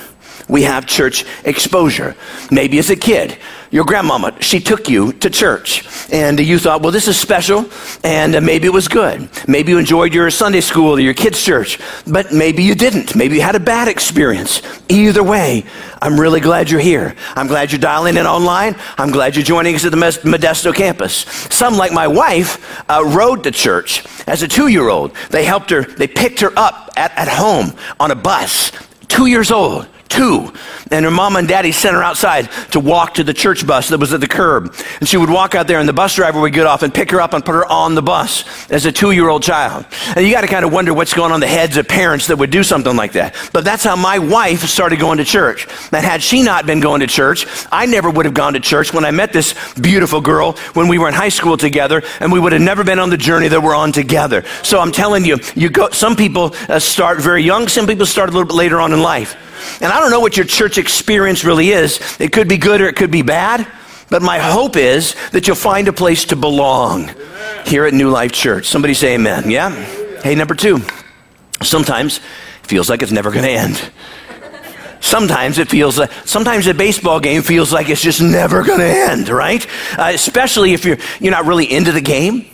we 0.48 0.62
have 0.62 0.86
church 0.86 1.24
exposure. 1.44 2.14
Maybe 2.50 2.78
as 2.78 2.90
a 2.90 2.96
kid, 2.96 3.38
your 3.72 3.84
grandmama, 3.86 4.36
she 4.42 4.60
took 4.60 4.88
you 4.90 5.14
to 5.14 5.30
church 5.30 5.88
and 6.12 6.38
you 6.38 6.58
thought, 6.58 6.82
well, 6.82 6.92
this 6.92 7.08
is 7.08 7.18
special 7.18 7.64
and 8.04 8.44
maybe 8.44 8.66
it 8.66 8.72
was 8.72 8.86
good. 8.86 9.30
Maybe 9.48 9.72
you 9.72 9.78
enjoyed 9.78 10.12
your 10.12 10.30
Sunday 10.30 10.60
school 10.60 10.96
or 10.96 11.00
your 11.00 11.14
kids' 11.14 11.42
church, 11.42 11.78
but 12.06 12.32
maybe 12.32 12.62
you 12.62 12.74
didn't. 12.74 13.16
Maybe 13.16 13.36
you 13.36 13.40
had 13.40 13.54
a 13.54 13.60
bad 13.60 13.88
experience. 13.88 14.60
Either 14.90 15.22
way, 15.22 15.64
I'm 16.02 16.20
really 16.20 16.40
glad 16.40 16.70
you're 16.70 16.80
here. 16.80 17.16
I'm 17.34 17.46
glad 17.46 17.72
you're 17.72 17.80
dialing 17.80 18.18
in 18.18 18.26
online. 18.26 18.76
I'm 18.98 19.10
glad 19.10 19.36
you're 19.36 19.44
joining 19.44 19.74
us 19.74 19.86
at 19.86 19.90
the 19.90 19.96
Modesto 19.96 20.74
campus. 20.74 21.14
Some, 21.50 21.78
like 21.78 21.92
my 21.92 22.06
wife, 22.08 22.82
uh, 22.90 23.02
rode 23.06 23.42
to 23.44 23.50
church 23.50 24.04
as 24.26 24.42
a 24.42 24.48
two 24.48 24.68
year 24.68 24.90
old. 24.90 25.16
They 25.30 25.44
helped 25.46 25.70
her, 25.70 25.82
they 25.82 26.08
picked 26.08 26.40
her 26.40 26.52
up 26.58 26.90
at, 26.96 27.16
at 27.16 27.28
home 27.28 27.72
on 27.98 28.10
a 28.10 28.16
bus, 28.16 28.70
two 29.08 29.26
years 29.26 29.50
old 29.50 29.88
two. 30.12 30.52
And 30.90 31.04
her 31.04 31.10
mom 31.10 31.36
and 31.36 31.48
daddy 31.48 31.72
sent 31.72 31.94
her 31.94 32.02
outside 32.02 32.50
to 32.72 32.80
walk 32.80 33.14
to 33.14 33.24
the 33.24 33.32
church 33.32 33.66
bus 33.66 33.88
that 33.88 33.98
was 33.98 34.12
at 34.12 34.20
the 34.20 34.28
curb. 34.28 34.74
And 35.00 35.08
she 35.08 35.16
would 35.16 35.30
walk 35.30 35.54
out 35.54 35.66
there, 35.66 35.80
and 35.80 35.88
the 35.88 35.94
bus 35.94 36.14
driver 36.14 36.40
would 36.40 36.52
get 36.52 36.66
off 36.66 36.82
and 36.82 36.92
pick 36.92 37.10
her 37.10 37.20
up 37.20 37.32
and 37.32 37.44
put 37.44 37.54
her 37.54 37.66
on 37.66 37.94
the 37.94 38.02
bus 38.02 38.44
as 38.70 38.84
a 38.84 38.92
two 38.92 39.10
year 39.12 39.28
old 39.28 39.42
child. 39.42 39.86
And 40.14 40.24
you 40.24 40.32
got 40.32 40.42
to 40.42 40.46
kind 40.46 40.64
of 40.64 40.72
wonder 40.72 40.92
what's 40.92 41.14
going 41.14 41.32
on 41.32 41.40
the 41.40 41.46
heads 41.46 41.76
of 41.76 41.88
parents 41.88 42.26
that 42.26 42.36
would 42.36 42.50
do 42.50 42.62
something 42.62 42.94
like 42.94 43.12
that. 43.12 43.34
But 43.52 43.64
that's 43.64 43.84
how 43.84 43.96
my 43.96 44.18
wife 44.18 44.60
started 44.60 44.98
going 45.00 45.18
to 45.18 45.24
church. 45.24 45.66
And 45.92 46.04
had 46.04 46.22
she 46.22 46.42
not 46.42 46.66
been 46.66 46.80
going 46.80 47.00
to 47.00 47.06
church, 47.06 47.46
I 47.72 47.86
never 47.86 48.10
would 48.10 48.26
have 48.26 48.34
gone 48.34 48.52
to 48.52 48.60
church 48.60 48.92
when 48.92 49.04
I 49.04 49.10
met 49.10 49.32
this 49.32 49.54
beautiful 49.74 50.20
girl 50.20 50.52
when 50.74 50.88
we 50.88 50.98
were 50.98 51.08
in 51.08 51.14
high 51.14 51.30
school 51.30 51.56
together, 51.56 52.02
and 52.20 52.30
we 52.30 52.38
would 52.38 52.52
have 52.52 52.62
never 52.62 52.84
been 52.84 52.98
on 52.98 53.10
the 53.10 53.16
journey 53.16 53.48
that 53.48 53.62
we're 53.62 53.74
on 53.74 53.92
together. 53.92 54.44
So 54.62 54.78
I'm 54.78 54.92
telling 54.92 55.24
you, 55.24 55.38
you 55.54 55.70
go, 55.70 55.88
some 55.90 56.16
people 56.16 56.54
uh, 56.68 56.78
start 56.78 57.20
very 57.20 57.42
young, 57.42 57.68
some 57.68 57.86
people 57.86 58.06
start 58.06 58.28
a 58.28 58.32
little 58.32 58.46
bit 58.46 58.56
later 58.56 58.80
on 58.80 58.92
in 58.92 59.00
life. 59.00 59.36
And 59.80 59.92
I 59.92 60.00
don't 60.00 60.10
know 60.10 60.20
what 60.20 60.36
your 60.36 60.46
church 60.46 60.78
experience 60.78 61.44
really 61.44 61.70
is. 61.70 62.00
It 62.20 62.32
could 62.32 62.48
be 62.48 62.56
good 62.58 62.80
or 62.80 62.88
it 62.88 62.96
could 62.96 63.10
be 63.10 63.22
bad. 63.22 63.66
But 64.10 64.22
my 64.22 64.38
hope 64.38 64.76
is 64.76 65.16
that 65.30 65.46
you'll 65.46 65.56
find 65.56 65.88
a 65.88 65.92
place 65.92 66.26
to 66.26 66.36
belong 66.36 67.10
here 67.64 67.86
at 67.86 67.94
New 67.94 68.10
Life 68.10 68.32
Church. 68.32 68.66
Somebody 68.66 68.94
say 68.94 69.14
amen. 69.14 69.50
Yeah? 69.50 69.70
Hey, 70.22 70.34
number 70.34 70.54
two. 70.54 70.80
Sometimes 71.62 72.18
it 72.18 72.66
feels 72.66 72.90
like 72.90 73.02
it's 73.02 73.12
never 73.12 73.30
going 73.30 73.44
to 73.44 73.50
end. 73.50 73.90
Sometimes 75.00 75.58
it 75.58 75.68
feels 75.68 75.98
like, 75.98 76.12
sometimes 76.24 76.66
a 76.66 76.74
baseball 76.74 77.20
game 77.20 77.42
feels 77.42 77.72
like 77.72 77.88
it's 77.88 78.02
just 78.02 78.20
never 78.20 78.62
going 78.62 78.78
to 78.78 78.84
end, 78.84 79.28
right? 79.28 79.66
Uh, 79.98 80.12
especially 80.14 80.74
if 80.74 80.84
you're, 80.84 80.98
you're 81.18 81.32
not 81.32 81.46
really 81.46 81.70
into 81.70 81.90
the 81.90 82.00
game. 82.00 82.46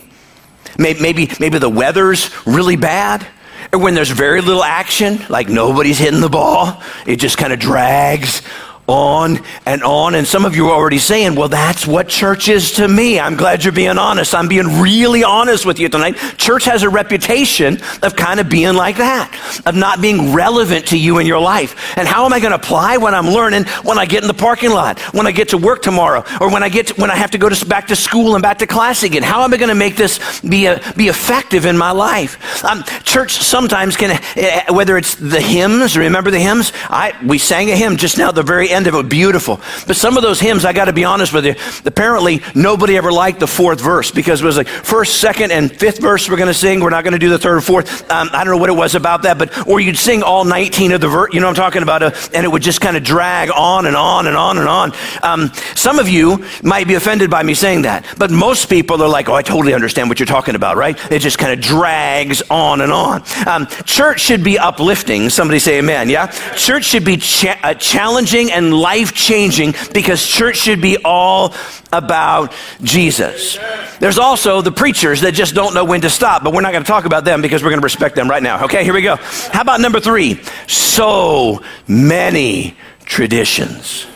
Maybe, 0.77 1.01
maybe, 1.01 1.31
maybe 1.39 1.59
the 1.59 1.69
weather's 1.69 2.31
really 2.47 2.75
bad 2.75 3.27
when 3.73 3.93
there's 3.93 4.09
very 4.09 4.41
little 4.41 4.63
action, 4.63 5.19
like 5.29 5.47
nobody's 5.47 5.99
hitting 5.99 6.21
the 6.21 6.29
ball, 6.29 6.81
it 7.05 7.17
just 7.17 7.37
kind 7.37 7.53
of 7.53 7.59
drags 7.59 8.41
on 8.89 9.39
and 9.65 9.83
on. 9.83 10.15
And 10.15 10.27
some 10.27 10.45
of 10.45 10.55
you 10.55 10.69
are 10.69 10.75
already 10.75 10.97
saying, 10.97 11.35
well, 11.35 11.47
that's 11.47 11.85
what 11.85 12.07
church 12.07 12.49
is 12.49 12.73
to 12.73 12.87
me. 12.87 13.19
I'm 13.19 13.35
glad 13.35 13.63
you're 13.63 13.71
being 13.71 13.97
honest. 13.97 14.33
I'm 14.33 14.47
being 14.47 14.81
really 14.81 15.23
honest 15.23 15.65
with 15.65 15.79
you 15.79 15.89
tonight. 15.89 16.15
Church 16.37 16.65
has 16.65 16.83
a 16.83 16.89
reputation 16.89 17.77
of 18.01 18.15
kind 18.15 18.39
of 18.39 18.49
being 18.49 18.73
like 18.73 18.97
that, 18.97 19.61
of 19.65 19.75
not 19.75 20.01
being 20.01 20.33
relevant 20.33 20.87
to 20.87 20.97
you 20.97 21.19
in 21.19 21.27
your 21.27 21.39
life. 21.39 21.97
And 21.97 22.07
how 22.07 22.25
am 22.25 22.33
I 22.33 22.39
going 22.39 22.51
to 22.51 22.57
apply 22.57 22.97
what 22.97 23.13
I'm 23.13 23.27
learning 23.27 23.65
when 23.83 23.99
I 23.99 24.05
get 24.05 24.23
in 24.23 24.27
the 24.27 24.33
parking 24.33 24.71
lot, 24.71 24.99
when 25.13 25.27
I 25.27 25.31
get 25.31 25.49
to 25.49 25.57
work 25.57 25.81
tomorrow, 25.81 26.23
or 26.41 26.51
when 26.51 26.63
I 26.63 26.69
get 26.69 26.87
to, 26.87 26.93
when 26.95 27.11
I 27.11 27.15
have 27.15 27.31
to 27.31 27.37
go 27.37 27.47
to, 27.47 27.65
back 27.65 27.87
to 27.87 27.95
school 27.95 28.35
and 28.35 28.41
back 28.41 28.59
to 28.59 28.67
class 28.67 29.03
again? 29.03 29.23
How 29.23 29.43
am 29.43 29.53
I 29.53 29.57
going 29.57 29.69
to 29.69 29.75
make 29.75 29.95
this 29.95 30.41
be, 30.41 30.65
a, 30.65 30.81
be 30.97 31.07
effective 31.07 31.65
in 31.65 31.77
my 31.77 31.91
life? 31.91 32.63
Um, 32.65 32.83
church 33.03 33.33
sometimes 33.33 33.95
can, 33.95 34.11
uh, 34.11 34.73
whether 34.73 34.97
it's 34.97 35.15
the 35.15 35.41
hymns, 35.41 35.95
remember 35.95 36.31
the 36.31 36.39
hymns? 36.39 36.71
I, 36.89 37.13
we 37.25 37.37
sang 37.37 37.69
a 37.69 37.75
hymn 37.75 37.97
just 37.97 38.17
now, 38.17 38.31
the 38.31 38.43
very 38.43 38.69
end 38.69 38.78
of 38.87 38.95
it, 38.95 39.09
beautiful. 39.09 39.59
But 39.87 39.95
some 39.95 40.17
of 40.17 40.23
those 40.23 40.39
hymns, 40.39 40.65
I 40.65 40.73
got 40.73 40.85
to 40.85 40.93
be 40.93 41.03
honest 41.03 41.33
with 41.33 41.45
you, 41.45 41.55
apparently 41.85 42.41
nobody 42.55 42.97
ever 42.97 43.11
liked 43.11 43.39
the 43.39 43.47
fourth 43.47 43.81
verse 43.81 44.11
because 44.11 44.41
it 44.41 44.45
was 44.45 44.57
like 44.57 44.67
first, 44.67 45.19
second, 45.19 45.51
and 45.51 45.71
fifth 45.71 45.99
verse 45.99 46.29
we're 46.29 46.37
going 46.37 46.47
to 46.47 46.53
sing. 46.53 46.79
We're 46.79 46.89
not 46.89 47.03
going 47.03 47.13
to 47.13 47.19
do 47.19 47.29
the 47.29 47.39
third 47.39 47.57
or 47.57 47.61
fourth. 47.61 48.09
Um, 48.11 48.29
I 48.33 48.43
don't 48.43 48.53
know 48.53 48.59
what 48.59 48.69
it 48.69 48.73
was 48.73 48.95
about 48.95 49.23
that, 49.23 49.37
but, 49.37 49.67
or 49.67 49.79
you'd 49.79 49.97
sing 49.97 50.23
all 50.23 50.45
19 50.45 50.91
of 50.93 51.01
the 51.01 51.07
verse, 51.07 51.33
you 51.33 51.39
know 51.39 51.47
what 51.47 51.57
I'm 51.57 51.63
talking 51.63 51.83
about, 51.83 52.03
uh, 52.03 52.11
and 52.33 52.45
it 52.45 52.49
would 52.49 52.61
just 52.61 52.81
kind 52.81 52.97
of 52.97 53.03
drag 53.03 53.49
on 53.51 53.85
and 53.85 53.95
on 53.95 54.27
and 54.27 54.35
on 54.35 54.57
and 54.57 54.67
on. 54.67 54.93
Um, 55.23 55.51
some 55.75 55.99
of 55.99 56.09
you 56.09 56.45
might 56.63 56.87
be 56.87 56.95
offended 56.95 57.29
by 57.29 57.43
me 57.43 57.53
saying 57.53 57.83
that, 57.83 58.05
but 58.17 58.31
most 58.31 58.69
people 58.69 59.01
are 59.01 59.09
like, 59.09 59.29
oh, 59.29 59.33
I 59.33 59.41
totally 59.41 59.73
understand 59.73 60.09
what 60.09 60.19
you're 60.19 60.27
talking 60.27 60.55
about, 60.55 60.77
right? 60.77 60.97
It 61.11 61.19
just 61.19 61.37
kind 61.37 61.53
of 61.53 61.59
drags 61.59 62.41
on 62.49 62.81
and 62.81 62.91
on. 62.91 63.23
Um, 63.47 63.67
church 63.85 64.21
should 64.21 64.43
be 64.43 64.57
uplifting. 64.57 65.29
Somebody 65.29 65.59
say 65.59 65.79
amen, 65.79 66.09
yeah? 66.09 66.27
Church 66.55 66.85
should 66.85 67.05
be 67.05 67.17
cha- 67.17 67.59
uh, 67.63 67.73
challenging 67.73 68.51
and 68.51 68.68
life 68.71 69.13
changing 69.13 69.73
because 69.93 70.25
church 70.25 70.57
should 70.57 70.81
be 70.81 70.97
all 71.03 71.53
about 71.91 72.53
Jesus. 72.81 73.57
There's 73.99 74.17
also 74.17 74.61
the 74.61 74.71
preachers 74.71 75.21
that 75.21 75.33
just 75.33 75.55
don't 75.55 75.73
know 75.73 75.85
when 75.85 76.01
to 76.01 76.09
stop, 76.09 76.43
but 76.43 76.53
we're 76.53 76.61
not 76.61 76.71
going 76.71 76.83
to 76.83 76.87
talk 76.87 77.05
about 77.05 77.25
them 77.25 77.41
because 77.41 77.63
we're 77.63 77.69
going 77.69 77.81
to 77.81 77.85
respect 77.85 78.15
them 78.15 78.29
right 78.29 78.43
now. 78.43 78.65
Okay, 78.65 78.83
here 78.83 78.93
we 78.93 79.01
go. 79.01 79.15
How 79.17 79.61
about 79.61 79.81
number 79.81 79.99
three? 79.99 80.41
So 80.67 81.61
many 81.87 82.75
traditions. 83.05 84.07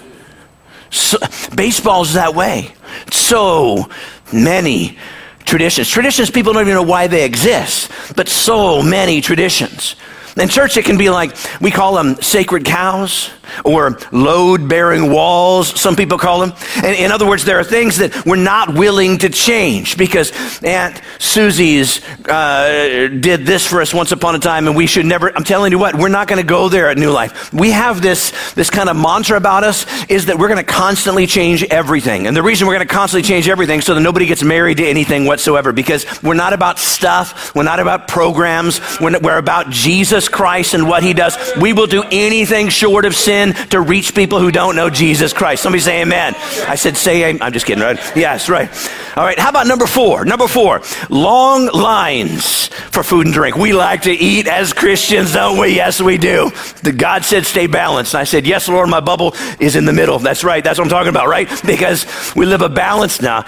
So, 0.89 1.17
baseball's 1.55 2.13
that 2.13 2.35
way. 2.35 2.73
So 3.11 3.89
many 4.31 4.97
traditions. 5.45 5.89
Traditions, 5.89 6.29
people 6.29 6.53
don't 6.53 6.61
even 6.63 6.75
know 6.75 6.83
why 6.83 7.07
they 7.07 7.25
exist, 7.25 7.91
but 8.15 8.27
so 8.27 8.81
many 8.81 9.21
traditions. 9.21 9.95
In 10.37 10.49
church, 10.49 10.77
it 10.77 10.85
can 10.85 10.97
be 10.97 11.09
like 11.09 11.35
we 11.61 11.71
call 11.71 11.93
them 11.95 12.15
sacred 12.21 12.65
cows 12.65 13.29
or 13.63 13.97
load 14.11 14.67
bearing 14.67 15.11
walls, 15.11 15.79
some 15.79 15.95
people 15.95 16.17
call 16.17 16.39
them. 16.39 16.53
And 16.77 16.95
in 16.95 17.11
other 17.11 17.27
words, 17.27 17.45
there 17.45 17.59
are 17.59 17.63
things 17.63 17.97
that 17.97 18.25
we're 18.25 18.35
not 18.35 18.73
willing 18.73 19.17
to 19.19 19.29
change 19.29 19.97
because 19.97 20.31
Aunt 20.63 21.01
Susie's 21.19 22.03
uh, 22.27 23.09
did 23.19 23.45
this 23.45 23.65
for 23.65 23.81
us 23.81 23.93
once 23.93 24.11
upon 24.11 24.35
a 24.35 24.39
time, 24.39 24.67
and 24.67 24.75
we 24.75 24.87
should 24.87 25.05
never. 25.05 25.35
I'm 25.35 25.43
telling 25.43 25.71
you 25.71 25.79
what, 25.79 25.95
we're 25.95 26.09
not 26.09 26.27
going 26.27 26.41
to 26.41 26.47
go 26.47 26.69
there 26.69 26.89
at 26.89 26.97
New 26.97 27.11
Life. 27.11 27.53
We 27.53 27.71
have 27.71 28.01
this, 28.01 28.53
this 28.53 28.69
kind 28.69 28.89
of 28.89 28.95
mantra 28.95 29.37
about 29.37 29.63
us 29.63 29.85
is 30.09 30.27
that 30.27 30.37
we're 30.37 30.47
going 30.47 30.63
to 30.63 30.71
constantly 30.71 31.27
change 31.27 31.63
everything. 31.65 32.27
And 32.27 32.35
the 32.35 32.43
reason 32.43 32.67
we're 32.67 32.75
going 32.75 32.87
to 32.87 32.93
constantly 32.93 33.27
change 33.27 33.47
everything 33.49 33.81
so 33.81 33.93
that 33.95 34.01
nobody 34.01 34.25
gets 34.25 34.43
married 34.43 34.77
to 34.77 34.85
anything 34.85 35.25
whatsoever 35.25 35.71
because 35.71 36.05
we're 36.21 36.33
not 36.33 36.53
about 36.53 36.79
stuff, 36.79 37.53
we're 37.55 37.63
not 37.63 37.79
about 37.79 38.07
programs, 38.07 38.79
we're, 38.99 39.19
we're 39.19 39.37
about 39.37 39.69
Jesus 39.69 40.29
Christ 40.29 40.73
and 40.73 40.87
what 40.87 41.03
he 41.03 41.13
does. 41.13 41.37
We 41.59 41.73
will 41.73 41.87
do 41.87 42.03
anything 42.11 42.69
short 42.69 43.05
of 43.05 43.15
sin 43.15 43.32
sin 43.33 43.53
to 43.69 43.81
reach 43.81 44.13
people 44.13 44.39
who 44.39 44.51
don't 44.51 44.75
know 44.75 44.89
Jesus 44.89 45.33
Christ. 45.33 45.63
Somebody 45.63 45.81
say 45.81 46.01
amen. 46.01 46.35
I 46.67 46.75
said, 46.75 46.95
say 46.95 47.23
amen. 47.23 47.41
I'm 47.41 47.51
just 47.51 47.65
kidding, 47.65 47.83
right? 47.83 47.97
Yes, 48.15 48.47
right. 48.49 48.69
All 49.15 49.23
right, 49.23 49.37
how 49.37 49.49
about 49.49 49.67
number 49.67 49.85
four? 49.85 50.25
Number 50.25 50.47
four, 50.47 50.81
long 51.09 51.67
lines 51.67 52.67
for 52.67 53.03
food 53.03 53.25
and 53.27 53.33
drink. 53.33 53.55
We 53.55 53.73
like 53.73 54.03
to 54.03 54.11
eat 54.11 54.47
as 54.47 54.73
Christians, 54.73 55.33
don't 55.33 55.59
we? 55.59 55.75
Yes, 55.75 56.01
we 56.01 56.17
do. 56.17 56.51
The 56.81 56.91
God 56.91 57.23
said, 57.23 57.45
stay 57.45 57.67
balanced. 57.67 58.13
And 58.13 58.21
I 58.21 58.23
said, 58.23 58.45
yes, 58.47 58.67
Lord, 58.67 58.89
my 58.89 58.99
bubble 58.99 59.35
is 59.59 59.75
in 59.75 59.85
the 59.85 59.93
middle. 59.93 60.19
That's 60.19 60.43
right. 60.43 60.63
That's 60.63 60.79
what 60.79 60.85
I'm 60.85 60.89
talking 60.89 61.09
about, 61.09 61.27
right? 61.27 61.47
Because 61.65 62.05
we 62.35 62.45
live 62.45 62.61
a 62.61 62.69
balance 62.69 63.21
now. 63.21 63.45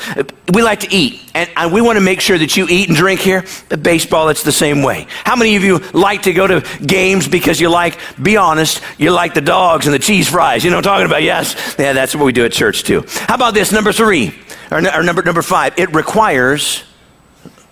We 0.54 0.62
like 0.62 0.82
to 0.82 0.94
eat, 0.94 1.20
and, 1.34 1.74
we 1.74 1.82
want 1.82 1.98
to 1.98 2.02
make 2.02 2.22
sure 2.22 2.38
that 2.38 2.56
you 2.56 2.68
eat 2.70 2.88
and 2.88 2.96
drink 2.96 3.20
here. 3.20 3.44
The 3.70 3.78
baseball, 3.78 4.30
it's 4.30 4.44
the 4.44 4.52
same 4.52 4.84
way. 4.84 5.08
How 5.24 5.36
many 5.36 5.56
of 5.56 5.64
you 5.64 5.80
like 5.94 6.24
to 6.24 6.34
go 6.34 6.46
to 6.46 6.64
games 6.86 7.28
because 7.28 7.60
you 7.60 7.70
like, 7.70 7.98
be 8.22 8.38
honest, 8.38 8.82
you 9.00 9.12
like 9.12 9.34
the 9.34 9.42
dogs 9.76 9.88
and 9.88 9.94
the 9.94 10.00
cheese 10.00 10.30
fries? 10.30 10.64
You 10.64 10.70
know 10.70 10.78
what 10.78 10.88
I'm 10.88 10.94
talking 10.94 11.06
about? 11.06 11.24
Yes. 11.24 11.76
Yeah, 11.78 11.92
that's 11.92 12.16
what 12.16 12.24
we 12.24 12.32
do 12.32 12.46
at 12.46 12.54
church 12.54 12.84
too. 12.84 13.04
How 13.08 13.36
about 13.36 13.54
this? 13.54 13.72
Number 13.74 13.92
three, 13.92 14.34
or, 14.72 14.78
or 14.78 15.04
number, 15.04 15.22
number 15.22 15.42
five, 15.42 15.78
it 15.78 15.94
requires, 15.94 16.84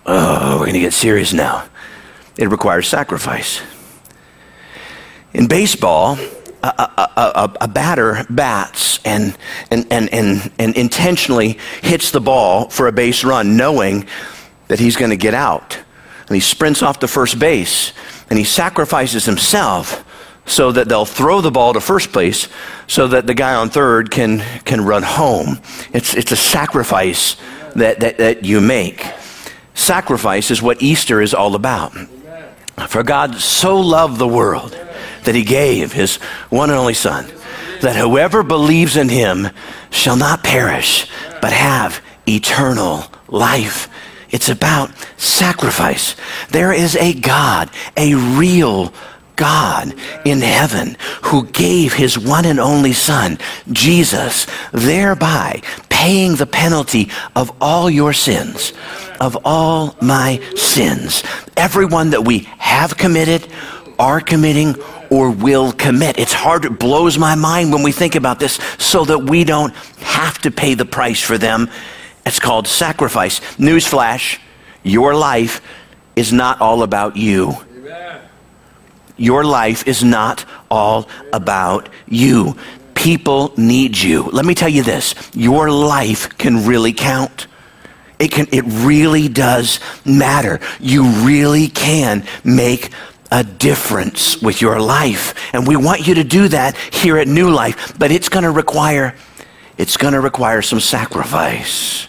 oh, 0.04 0.58
we're 0.58 0.66
going 0.66 0.74
to 0.74 0.80
get 0.80 0.92
serious 0.92 1.32
now. 1.32 1.66
It 2.36 2.50
requires 2.50 2.88
sacrifice. 2.88 3.62
In 5.32 5.48
baseball, 5.48 6.18
a, 6.62 6.66
a, 6.66 7.10
a, 7.16 7.56
a, 7.62 7.68
batter 7.68 8.24
bats 8.28 9.00
and, 9.04 9.36
and, 9.70 9.86
and, 9.90 10.12
and, 10.12 10.52
and 10.58 10.76
intentionally 10.76 11.58
hits 11.82 12.10
the 12.10 12.20
ball 12.20 12.68
for 12.68 12.86
a 12.86 12.92
base 12.92 13.24
run, 13.24 13.56
knowing 13.56 14.06
that 14.68 14.78
he's 14.78 14.96
going 14.96 15.10
to 15.10 15.16
get 15.16 15.34
out. 15.34 15.78
And 16.26 16.34
he 16.34 16.40
sprints 16.40 16.82
off 16.82 17.00
to 17.00 17.08
first 17.08 17.38
base 17.38 17.92
and 18.28 18.38
he 18.38 18.44
sacrifices 18.44 19.24
himself 19.24 20.03
so 20.46 20.72
that 20.72 20.88
they'll 20.88 21.06
throw 21.06 21.40
the 21.40 21.50
ball 21.50 21.72
to 21.72 21.80
first 21.80 22.12
place 22.12 22.48
so 22.86 23.08
that 23.08 23.26
the 23.26 23.34
guy 23.34 23.54
on 23.54 23.70
third 23.70 24.10
can, 24.10 24.40
can 24.64 24.84
run 24.84 25.02
home. 25.02 25.58
It's, 25.92 26.14
it's 26.14 26.32
a 26.32 26.36
sacrifice 26.36 27.36
that, 27.74 28.00
that, 28.00 28.18
that 28.18 28.44
you 28.44 28.60
make. 28.60 29.04
Sacrifice 29.74 30.50
is 30.50 30.62
what 30.62 30.82
Easter 30.82 31.20
is 31.20 31.34
all 31.34 31.54
about. 31.54 31.92
For 32.88 33.02
God 33.02 33.36
so 33.36 33.80
loved 33.80 34.18
the 34.18 34.28
world 34.28 34.78
that 35.24 35.34
he 35.34 35.44
gave 35.44 35.92
his 35.92 36.16
one 36.50 36.70
and 36.70 36.78
only 36.78 36.94
Son, 36.94 37.26
that 37.80 37.96
whoever 37.96 38.42
believes 38.42 38.96
in 38.96 39.08
him 39.08 39.48
shall 39.90 40.16
not 40.16 40.44
perish, 40.44 41.08
but 41.40 41.52
have 41.52 42.02
eternal 42.28 43.04
life. 43.28 43.88
It's 44.30 44.48
about 44.48 44.90
sacrifice. 45.16 46.16
There 46.50 46.72
is 46.72 46.96
a 46.96 47.14
God, 47.14 47.70
a 47.96 48.14
real 48.14 48.92
God 49.36 49.94
in 50.24 50.40
heaven 50.40 50.96
who 51.22 51.46
gave 51.46 51.92
his 51.92 52.18
one 52.18 52.44
and 52.44 52.60
only 52.60 52.92
Son, 52.92 53.38
Jesus, 53.72 54.46
thereby 54.72 55.62
paying 55.88 56.36
the 56.36 56.46
penalty 56.46 57.10
of 57.34 57.50
all 57.60 57.88
your 57.88 58.12
sins, 58.12 58.72
of 59.20 59.36
all 59.44 59.96
my 60.00 60.40
sins. 60.54 61.22
Everyone 61.56 62.10
that 62.10 62.24
we 62.24 62.40
have 62.58 62.96
committed, 62.96 63.48
are 63.98 64.20
committing, 64.20 64.74
or 65.10 65.30
will 65.30 65.72
commit. 65.72 66.18
It's 66.18 66.32
hard, 66.32 66.64
it 66.64 66.78
blows 66.78 67.18
my 67.18 67.34
mind 67.34 67.72
when 67.72 67.82
we 67.82 67.92
think 67.92 68.16
about 68.16 68.40
this 68.40 68.54
so 68.78 69.04
that 69.04 69.18
we 69.18 69.44
don't 69.44 69.74
have 70.00 70.38
to 70.38 70.50
pay 70.50 70.74
the 70.74 70.84
price 70.84 71.20
for 71.20 71.38
them. 71.38 71.70
It's 72.26 72.40
called 72.40 72.66
sacrifice. 72.66 73.40
Newsflash, 73.56 74.38
your 74.82 75.14
life 75.14 75.60
is 76.16 76.32
not 76.32 76.60
all 76.60 76.82
about 76.82 77.16
you. 77.16 77.56
Your 79.16 79.44
life 79.44 79.86
is 79.86 80.02
not 80.02 80.44
all 80.70 81.08
about 81.32 81.88
you. 82.06 82.56
People 82.94 83.52
need 83.56 83.96
you. 83.98 84.24
Let 84.24 84.44
me 84.44 84.54
tell 84.54 84.68
you 84.68 84.82
this 84.82 85.14
your 85.34 85.70
life 85.70 86.36
can 86.38 86.66
really 86.66 86.92
count. 86.92 87.46
It, 88.18 88.30
can, 88.30 88.46
it 88.52 88.64
really 88.66 89.28
does 89.28 89.80
matter. 90.04 90.60
You 90.80 91.04
really 91.26 91.66
can 91.68 92.24
make 92.44 92.90
a 93.30 93.42
difference 93.42 94.40
with 94.40 94.62
your 94.62 94.80
life. 94.80 95.34
And 95.52 95.66
we 95.66 95.74
want 95.76 96.06
you 96.06 96.14
to 96.14 96.24
do 96.24 96.46
that 96.48 96.76
here 96.76 97.18
at 97.18 97.26
New 97.26 97.50
Life, 97.50 97.98
but 97.98 98.12
it's 98.12 98.28
going 98.28 98.44
to 98.44 98.50
require 98.50 99.14
it's 99.76 99.96
going 99.96 100.14
to 100.14 100.20
require 100.20 100.62
some 100.62 100.78
sacrifice. 100.78 102.06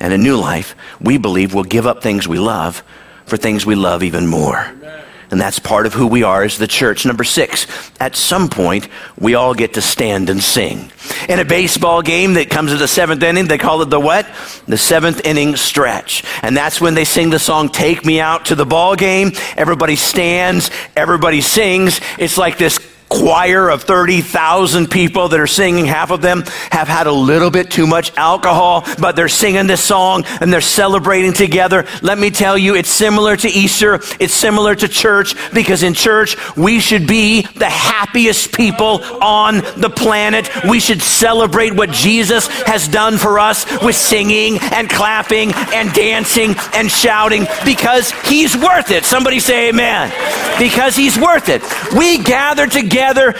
And 0.00 0.12
a 0.12 0.18
New 0.18 0.36
Life, 0.36 0.74
we 1.00 1.18
believe 1.18 1.52
we'll 1.52 1.64
give 1.64 1.86
up 1.86 2.02
things 2.02 2.26
we 2.26 2.38
love 2.38 2.82
for 3.26 3.36
things 3.36 3.66
we 3.66 3.74
love 3.74 4.02
even 4.02 4.26
more. 4.26 4.58
Amen. 4.58 5.04
And 5.30 5.40
that's 5.40 5.58
part 5.58 5.86
of 5.86 5.92
who 5.92 6.06
we 6.06 6.22
are 6.22 6.42
as 6.42 6.56
the 6.56 6.66
church. 6.66 7.04
Number 7.04 7.24
six, 7.24 7.66
at 8.00 8.16
some 8.16 8.48
point, 8.48 8.88
we 9.18 9.34
all 9.34 9.54
get 9.54 9.74
to 9.74 9.82
stand 9.82 10.30
and 10.30 10.42
sing. 10.42 10.90
In 11.28 11.38
a 11.38 11.44
baseball 11.44 12.00
game 12.02 12.34
that 12.34 12.48
comes 12.48 12.72
at 12.72 12.78
the 12.78 12.88
seventh 12.88 13.22
inning, 13.22 13.46
they 13.46 13.58
call 13.58 13.82
it 13.82 13.90
the 13.90 14.00
what? 14.00 14.26
The 14.66 14.78
seventh 14.78 15.24
inning 15.26 15.56
stretch. 15.56 16.24
And 16.42 16.56
that's 16.56 16.80
when 16.80 16.94
they 16.94 17.04
sing 17.04 17.30
the 17.30 17.38
song, 17.38 17.68
Take 17.68 18.04
Me 18.04 18.20
Out 18.20 18.46
to 18.46 18.54
the 18.54 18.66
Ball 18.66 18.96
Game. 18.96 19.32
Everybody 19.56 19.96
stands, 19.96 20.70
everybody 20.96 21.40
sings. 21.40 22.00
It's 22.18 22.38
like 22.38 22.56
this 22.56 22.78
choir 23.08 23.70
of 23.70 23.82
30,000 23.82 24.90
people 24.90 25.28
that 25.28 25.40
are 25.40 25.46
singing. 25.46 25.86
Half 25.86 26.10
of 26.10 26.20
them 26.20 26.44
have 26.70 26.88
had 26.88 27.06
a 27.06 27.12
little 27.12 27.50
bit 27.50 27.70
too 27.70 27.86
much 27.86 28.14
alcohol, 28.16 28.84
but 29.00 29.16
they're 29.16 29.28
singing 29.28 29.66
this 29.66 29.82
song 29.82 30.24
and 30.40 30.52
they're 30.52 30.60
celebrating 30.60 31.32
together. 31.32 31.86
Let 32.02 32.18
me 32.18 32.30
tell 32.30 32.58
you, 32.58 32.74
it's 32.74 32.90
similar 32.90 33.36
to 33.36 33.48
Easter. 33.48 34.00
It's 34.20 34.34
similar 34.34 34.74
to 34.74 34.88
church 34.88 35.34
because 35.52 35.82
in 35.82 35.94
church, 35.94 36.36
we 36.56 36.80
should 36.80 37.06
be 37.06 37.42
the 37.42 37.66
happiest 37.68 38.54
people 38.54 39.02
on 39.22 39.56
the 39.76 39.90
planet. 39.90 40.48
We 40.68 40.80
should 40.80 41.02
celebrate 41.02 41.74
what 41.74 41.90
Jesus 41.90 42.46
has 42.64 42.88
done 42.88 43.16
for 43.16 43.38
us 43.38 43.64
with 43.82 43.96
singing 43.96 44.58
and 44.72 44.88
clapping 44.88 45.52
and 45.54 45.92
dancing 45.92 46.54
and 46.74 46.90
shouting 46.90 47.46
because 47.64 48.10
he's 48.26 48.56
worth 48.56 48.90
it. 48.90 49.04
Somebody 49.04 49.40
say 49.40 49.70
amen. 49.70 50.12
Because 50.58 50.96
he's 50.96 51.18
worth 51.18 51.48
it. 51.48 51.62
We 51.96 52.18
gather 52.18 52.66
together 52.66 52.97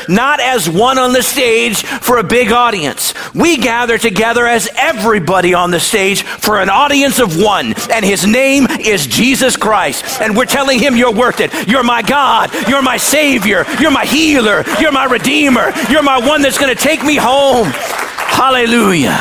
not 0.08 0.40
as 0.40 0.68
one 0.68 0.98
on 0.98 1.12
the 1.12 1.22
stage 1.22 1.82
for 1.82 2.18
a 2.18 2.24
big 2.24 2.52
audience. 2.52 3.14
We 3.34 3.56
gather 3.56 3.98
together 3.98 4.46
as 4.46 4.68
everybody 4.76 5.54
on 5.54 5.70
the 5.70 5.80
stage 5.80 6.22
for 6.22 6.60
an 6.60 6.70
audience 6.70 7.18
of 7.18 7.40
one. 7.40 7.74
And 7.90 8.04
his 8.04 8.26
name 8.26 8.66
is 8.80 9.06
Jesus 9.06 9.56
Christ. 9.56 10.20
And 10.20 10.36
we're 10.36 10.46
telling 10.46 10.78
him, 10.78 10.96
You're 10.96 11.14
worth 11.14 11.40
it. 11.40 11.68
You're 11.68 11.82
my 11.82 12.02
God. 12.02 12.50
You're 12.68 12.82
my 12.82 12.96
Savior. 12.96 13.64
You're 13.80 13.90
my 13.90 14.04
healer. 14.04 14.64
You're 14.80 14.92
my 14.92 15.04
Redeemer. 15.04 15.72
You're 15.90 16.02
my 16.02 16.18
one 16.18 16.42
that's 16.42 16.58
going 16.58 16.74
to 16.74 16.82
take 16.82 17.02
me 17.02 17.16
home. 17.16 17.66
Hallelujah. 17.66 19.16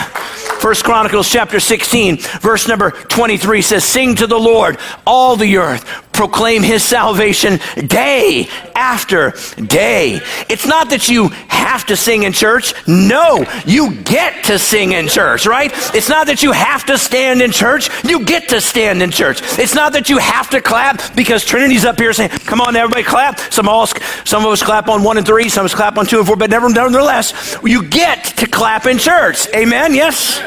First 0.60 0.84
Chronicles 0.84 1.29
chapter 1.29 1.60
16, 1.60 2.17
verse 2.41 2.67
number 2.67 2.91
23 2.91 3.62
says, 3.62 3.84
Sing 3.84 4.15
to 4.15 4.25
the 4.25 4.39
Lord, 4.39 4.79
all 5.06 5.36
the 5.36 5.58
earth 5.58 5.86
proclaim 6.17 6.63
his 6.63 6.83
salvation 6.83 7.59
day 7.86 8.50
after 8.75 9.33
day. 9.55 10.19
It's 10.50 10.65
not 10.65 10.89
that 10.89 11.07
you 11.07 11.29
have 11.47 11.86
to 11.86 11.95
sing 11.95 12.24
in 12.24 12.33
church. 12.33 12.74
No, 12.88 13.45
you 13.65 13.93
get 14.01 14.45
to 14.45 14.57
sing 14.57 14.93
in 14.93 15.07
church, 15.07 15.45
right? 15.45 15.71
It's 15.95 16.09
not 16.09 16.25
that 16.27 16.41
you 16.41 16.51
have 16.51 16.86
to 16.86 16.97
stand 16.97 17.41
in 17.41 17.51
church. 17.51 17.89
You 18.03 18.25
get 18.25 18.50
to 18.50 18.59
stand 18.59 19.03
in 19.03 19.12
church. 19.12 19.41
It's 19.59 19.75
not 19.75 19.93
that 19.93 20.09
you 20.09 20.17
have 20.17 20.50
to 20.50 20.59
clap 20.59 21.15
because 21.15 21.45
Trinity's 21.45 21.86
up 21.86 22.00
here 22.00 22.12
saying, 22.13 22.31
come 22.31 22.62
on, 22.62 22.75
everybody 22.75 23.03
clap. 23.03 23.39
Some, 23.53 23.69
all, 23.69 23.86
some 23.86 24.43
of 24.43 24.51
us 24.51 24.63
clap 24.63 24.88
on 24.88 25.03
one 25.03 25.17
and 25.17 25.25
three, 25.25 25.50
some 25.50 25.65
of 25.65 25.71
us 25.71 25.75
clap 25.75 25.97
on 25.97 26.07
two 26.07 26.17
and 26.17 26.25
four, 26.25 26.36
but 26.36 26.50
never, 26.50 26.67
nevertheless, 26.67 27.57
you 27.63 27.83
get 27.88 28.24
to 28.38 28.47
clap 28.47 28.88
in 28.88 28.97
church. 28.97 29.47
Amen? 29.53 29.93
Yes? 29.93 30.41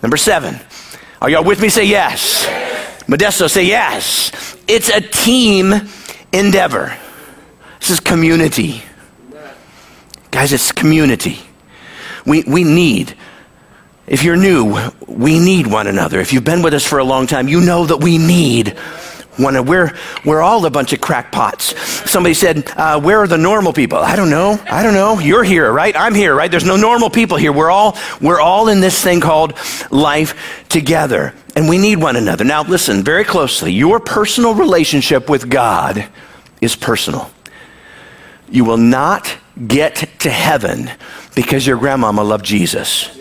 Number 0.00 0.16
seven. 0.16 0.60
Are 1.20 1.28
y'all 1.28 1.42
with 1.42 1.60
me? 1.60 1.70
Say 1.70 1.86
yes. 1.86 2.46
Modesto, 3.06 3.48
say 3.48 3.64
yes. 3.64 4.45
It's 4.68 4.88
a 4.88 5.00
team 5.00 5.72
endeavor. 6.32 6.96
This 7.80 7.90
is 7.90 8.00
community. 8.00 8.82
Guys, 10.30 10.52
it's 10.52 10.72
community. 10.72 11.38
We, 12.26 12.42
we 12.42 12.64
need, 12.64 13.16
if 14.06 14.24
you're 14.24 14.36
new, 14.36 14.90
we 15.06 15.38
need 15.38 15.68
one 15.68 15.86
another. 15.86 16.18
If 16.20 16.32
you've 16.32 16.44
been 16.44 16.62
with 16.62 16.74
us 16.74 16.84
for 16.84 16.98
a 16.98 17.04
long 17.04 17.26
time, 17.26 17.48
you 17.48 17.60
know 17.60 17.86
that 17.86 17.98
we 17.98 18.18
need 18.18 18.76
one. 19.38 19.64
We're, 19.64 19.96
we're 20.24 20.42
all 20.42 20.64
a 20.66 20.70
bunch 20.70 20.92
of 20.92 21.00
crackpots. 21.00 21.78
Somebody 22.10 22.34
said, 22.34 22.68
uh, 22.76 23.00
Where 23.00 23.20
are 23.20 23.26
the 23.26 23.38
normal 23.38 23.72
people? 23.72 23.98
I 23.98 24.16
don't 24.16 24.30
know. 24.30 24.60
I 24.70 24.82
don't 24.82 24.94
know. 24.94 25.18
You're 25.18 25.44
here, 25.44 25.72
right? 25.72 25.94
I'm 25.96 26.14
here, 26.14 26.34
right? 26.34 26.50
There's 26.50 26.64
no 26.64 26.76
normal 26.76 27.10
people 27.10 27.36
here. 27.36 27.52
We're 27.52 27.70
all, 27.70 27.96
we're 28.20 28.40
all 28.40 28.68
in 28.68 28.80
this 28.80 29.02
thing 29.02 29.20
called 29.20 29.54
life 29.90 30.66
together 30.68 31.34
and 31.56 31.68
we 31.70 31.78
need 31.78 31.96
one 31.96 32.16
another. 32.16 32.44
Now, 32.44 32.62
listen 32.62 33.02
very 33.02 33.24
closely. 33.24 33.72
Your 33.72 33.98
personal 33.98 34.54
relationship 34.54 35.30
with 35.30 35.48
God 35.48 36.06
is 36.60 36.76
personal. 36.76 37.30
You 38.50 38.64
will 38.64 38.76
not 38.76 39.38
get 39.66 39.96
to 40.20 40.30
heaven 40.30 40.90
because 41.34 41.66
your 41.66 41.78
grandmama 41.78 42.22
loved 42.22 42.44
Jesus. 42.44 43.18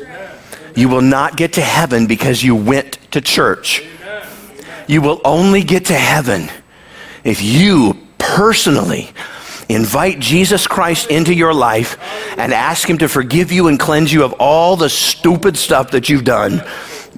You 0.75 0.89
will 0.89 1.01
not 1.01 1.37
get 1.37 1.53
to 1.53 1.61
heaven 1.61 2.07
because 2.07 2.43
you 2.43 2.55
went 2.55 2.99
to 3.11 3.21
church. 3.21 3.83
You 4.87 5.01
will 5.01 5.21
only 5.25 5.63
get 5.63 5.85
to 5.85 5.93
heaven 5.93 6.49
if 7.23 7.41
you 7.41 7.97
personally 8.17 9.09
invite 9.69 10.19
Jesus 10.19 10.67
Christ 10.67 11.09
into 11.09 11.33
your 11.33 11.53
life 11.53 11.97
and 12.37 12.53
ask 12.53 12.89
Him 12.89 12.99
to 12.99 13.07
forgive 13.07 13.51
you 13.51 13.67
and 13.67 13.79
cleanse 13.79 14.13
you 14.13 14.23
of 14.23 14.33
all 14.33 14.75
the 14.75 14.89
stupid 14.89 15.57
stuff 15.57 15.91
that 15.91 16.09
you've 16.09 16.23
done 16.23 16.63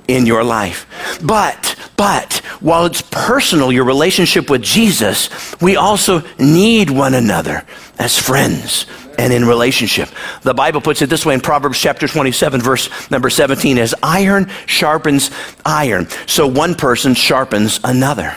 in 0.07 0.25
your 0.25 0.43
life. 0.43 0.87
But, 1.23 1.75
but, 1.97 2.35
while 2.61 2.85
it's 2.85 3.01
personal, 3.01 3.71
your 3.71 3.83
relationship 3.83 4.49
with 4.49 4.61
Jesus, 4.61 5.29
we 5.61 5.75
also 5.75 6.23
need 6.39 6.89
one 6.89 7.13
another 7.13 7.65
as 7.99 8.17
friends 8.17 8.85
and 9.17 9.33
in 9.33 9.45
relationship. 9.45 10.09
The 10.41 10.53
Bible 10.53 10.81
puts 10.81 11.01
it 11.01 11.09
this 11.09 11.25
way 11.25 11.33
in 11.33 11.41
Proverbs 11.41 11.79
chapter 11.79 12.07
27, 12.07 12.61
verse 12.61 12.89
number 13.11 13.29
17 13.29 13.77
as 13.77 13.95
iron 14.03 14.49
sharpens 14.65 15.31
iron, 15.65 16.07
so 16.25 16.47
one 16.47 16.75
person 16.75 17.13
sharpens 17.13 17.79
another. 17.83 18.35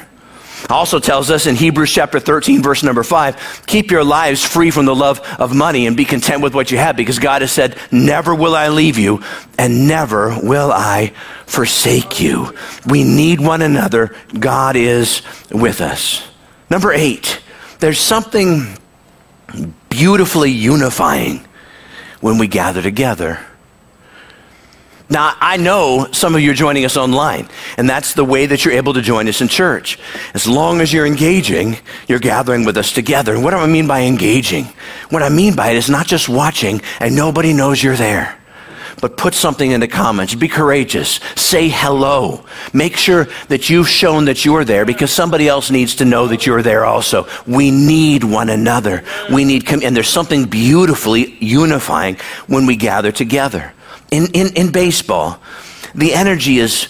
Also 0.69 0.99
tells 0.99 1.31
us 1.31 1.47
in 1.47 1.57
Hebrews 1.57 1.91
chapter 1.91 2.21
13, 2.21 2.63
verse 2.63 2.83
number 2.83 3.03
5, 3.03 3.67
keep 3.67 3.91
your 3.91 4.05
lives 4.05 4.45
free 4.45 4.71
from 4.71 4.85
the 4.85 4.95
love 4.95 5.21
of 5.39 5.55
money 5.55 5.87
and 5.87 5.97
be 5.97 6.05
content 6.05 6.43
with 6.43 6.55
what 6.55 6.71
you 6.71 6.79
have 6.79 6.97
because 6.97 7.19
God 7.19 7.43
has 7.43 7.51
said, 7.51 7.79
Never 7.91 8.35
will 8.35 8.55
I 8.55 8.69
leave 8.69 8.99
you 8.99 9.23
and 9.59 9.89
never 9.89 10.39
will 10.43 10.71
I 10.71 11.13
forsake 11.47 12.21
you. 12.21 12.55
We 12.87 13.05
need 13.05 13.41
one 13.41 13.63
another. 13.63 14.15
God 14.39 14.77
is 14.77 15.23
with 15.51 15.81
us. 15.81 16.27
Number 16.69 16.93
eight, 16.93 17.41
there's 17.81 17.99
something 17.99 18.77
beautifully 19.91 20.51
unifying 20.51 21.47
when 22.21 22.39
we 22.39 22.47
gather 22.47 22.81
together. 22.81 23.39
Now, 25.11 25.35
I 25.41 25.57
know 25.57 26.07
some 26.13 26.37
of 26.37 26.41
you 26.41 26.53
are 26.53 26.55
joining 26.55 26.85
us 26.85 26.97
online, 26.97 27.49
and 27.77 27.91
that's 27.91 28.15
the 28.15 28.25
way 28.25 28.47
that 28.47 28.65
you're 28.65 28.75
able 28.75 28.95
to 28.95 29.03
join 29.03 29.27
us 29.27 29.41
in 29.41 29.49
church. 29.49 29.99
As 30.35 30.47
long 30.47 30.81
as 30.81 30.93
you're 30.93 31.05
engaging, 31.05 31.77
you're 32.07 32.21
gathering 32.21 32.65
with 32.65 32.77
us 32.77 32.93
together. 32.93 33.35
And 33.35 33.43
what 33.43 33.51
do 33.51 33.57
I 33.57 33.67
mean 33.67 33.89
by 33.89 34.03
engaging? 34.03 34.67
What 35.09 35.25
I 35.25 35.29
mean 35.29 35.57
by 35.57 35.71
it 35.71 35.77
is 35.77 35.91
not 35.91 36.07
just 36.07 36.29
watching 36.29 36.81
and 37.01 37.17
nobody 37.17 37.53
knows 37.53 37.83
you're 37.83 37.97
there. 37.97 38.40
But 39.01 39.17
put 39.17 39.35
something 39.35 39.71
in 39.71 39.81
the 39.81 39.89
comments. 39.89 40.35
Be 40.35 40.49
courageous. 40.49 41.21
Say 41.37 41.69
hello. 41.69 42.45
Make 42.73 42.97
sure 42.97 43.29
that 43.49 43.71
you've 43.71 43.89
shown 43.89 44.27
that 44.27 44.45
you're 44.45 44.65
there 44.65 44.85
because 44.85 45.11
somebody 45.11 45.49
else 45.49 45.71
needs 45.71 45.97
to 45.97 46.05
know 46.05 46.27
that 46.29 46.47
you're 46.47 46.63
there 46.63 46.85
also. 46.85 47.27
We 47.47 47.71
need 47.71 48.25
one 48.25 48.51
another. 48.51 49.05
We 49.33 49.45
need, 49.45 49.71
and 49.71 49.97
there's 49.97 50.09
something 50.09 50.47
beautifully 50.47 51.37
unifying 51.41 52.17
when 52.47 52.67
we 52.67 52.77
gather 52.77 53.13
together. 53.13 53.73
In, 54.11 54.27
in, 54.33 54.55
in 54.55 54.73
baseball, 54.73 55.41
the 55.95 56.15
energy 56.15 56.59
is 56.59 56.89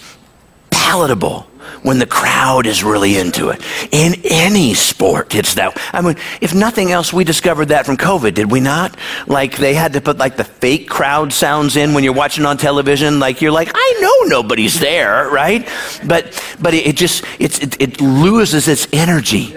palatable 0.70 1.50
when 1.83 1.99
the 1.99 2.07
crowd 2.07 2.66
is 2.66 2.85
really 2.85 3.16
into 3.16 3.49
it. 3.51 3.62
In 3.90 4.14
any 4.25 4.75
sport, 4.75 5.35
it's 5.35 5.55
that. 5.55 5.77
I 5.93 6.01
mean, 6.01 6.16
if 6.40 6.55
nothing 6.55 6.93
else, 6.93 7.12
we 7.12 7.25
discovered 7.25 7.66
that 7.66 7.87
from 7.87 7.97
COVID, 7.97 8.35
did 8.35 8.51
we 8.51 8.61
not? 8.61 8.97
Like 9.27 9.57
they 9.57 9.75
had 9.75 9.93
to 9.95 10.01
put 10.01 10.19
like 10.19 10.37
the 10.37 10.45
fake 10.45 10.88
crowd 10.88 11.33
sounds 11.33 11.77
in 11.77 11.95
when 11.95 12.05
you're 12.05 12.12
watching 12.12 12.45
on 12.45 12.57
television. 12.57 13.19
Like 13.19 13.40
you're 13.40 13.53
like, 13.53 13.71
I 13.75 13.99
know 14.01 14.37
nobody's 14.37 14.79
there, 14.79 15.29
right? 15.31 15.66
But 16.07 16.43
but 16.61 16.75
it, 16.75 16.87
it 16.88 16.97
just 16.97 17.25
it's 17.38 17.59
it, 17.61 17.81
it 17.81 18.01
loses 18.01 18.69
its 18.69 18.87
energy. 18.93 19.55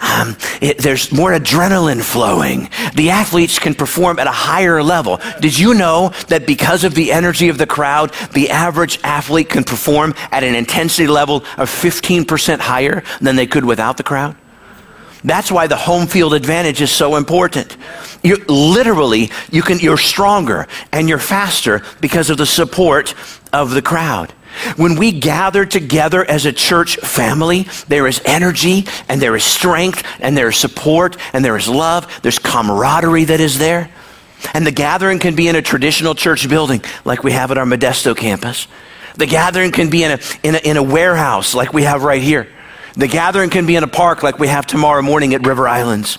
Um, 0.00 0.36
it, 0.60 0.78
there's 0.78 1.12
more 1.12 1.32
adrenaline 1.32 2.02
flowing. 2.02 2.70
The 2.94 3.10
athletes 3.10 3.58
can 3.58 3.74
perform 3.74 4.18
at 4.18 4.26
a 4.26 4.32
higher 4.32 4.82
level. 4.82 5.20
Did 5.40 5.58
you 5.58 5.74
know 5.74 6.12
that 6.28 6.46
because 6.46 6.84
of 6.84 6.94
the 6.94 7.12
energy 7.12 7.48
of 7.48 7.58
the 7.58 7.66
crowd, 7.66 8.14
the 8.32 8.50
average 8.50 8.98
athlete 9.04 9.50
can 9.50 9.64
perform 9.64 10.14
at 10.30 10.42
an 10.42 10.54
intensity 10.54 11.06
level 11.06 11.38
of 11.58 11.68
15% 11.68 12.58
higher 12.60 13.02
than 13.20 13.36
they 13.36 13.46
could 13.46 13.64
without 13.64 13.96
the 13.96 14.02
crowd? 14.02 14.36
That's 15.22 15.52
why 15.52 15.66
the 15.66 15.76
home 15.76 16.06
field 16.06 16.32
advantage 16.32 16.80
is 16.80 16.90
so 16.90 17.16
important. 17.16 17.76
You 18.22 18.36
literally 18.48 19.30
you 19.50 19.62
can 19.62 19.78
you're 19.78 19.98
stronger 19.98 20.66
and 20.92 21.08
you're 21.08 21.18
faster 21.18 21.82
because 22.00 22.30
of 22.30 22.38
the 22.38 22.46
support 22.46 23.14
of 23.52 23.70
the 23.72 23.82
crowd. 23.82 24.32
When 24.76 24.96
we 24.96 25.12
gather 25.12 25.64
together 25.64 26.24
as 26.24 26.46
a 26.46 26.52
church 26.52 26.96
family, 26.96 27.66
there 27.88 28.06
is 28.06 28.20
energy 28.24 28.86
and 29.08 29.20
there 29.20 29.36
is 29.36 29.44
strength 29.44 30.04
and 30.20 30.36
there 30.36 30.48
is 30.48 30.56
support 30.56 31.16
and 31.32 31.44
there 31.44 31.56
is 31.56 31.68
love. 31.68 32.20
There's 32.22 32.38
camaraderie 32.38 33.24
that 33.24 33.40
is 33.40 33.58
there. 33.58 33.90
And 34.54 34.66
the 34.66 34.72
gathering 34.72 35.18
can 35.18 35.34
be 35.34 35.48
in 35.48 35.56
a 35.56 35.62
traditional 35.62 36.14
church 36.14 36.48
building 36.48 36.82
like 37.04 37.22
we 37.22 37.32
have 37.32 37.50
at 37.50 37.58
our 37.58 37.66
Modesto 37.66 38.16
campus. 38.16 38.66
The 39.16 39.26
gathering 39.26 39.72
can 39.72 39.90
be 39.90 40.04
in 40.04 40.12
a, 40.12 40.20
in 40.42 40.54
a, 40.54 40.58
in 40.58 40.76
a 40.76 40.82
warehouse 40.82 41.54
like 41.54 41.72
we 41.72 41.82
have 41.82 42.02
right 42.02 42.22
here. 42.22 42.48
The 43.00 43.08
gathering 43.08 43.48
can 43.48 43.64
be 43.64 43.76
in 43.76 43.82
a 43.82 43.88
park 43.88 44.22
like 44.22 44.38
we 44.38 44.46
have 44.48 44.66
tomorrow 44.66 45.00
morning 45.00 45.32
at 45.32 45.46
River 45.46 45.66
Islands. 45.66 46.18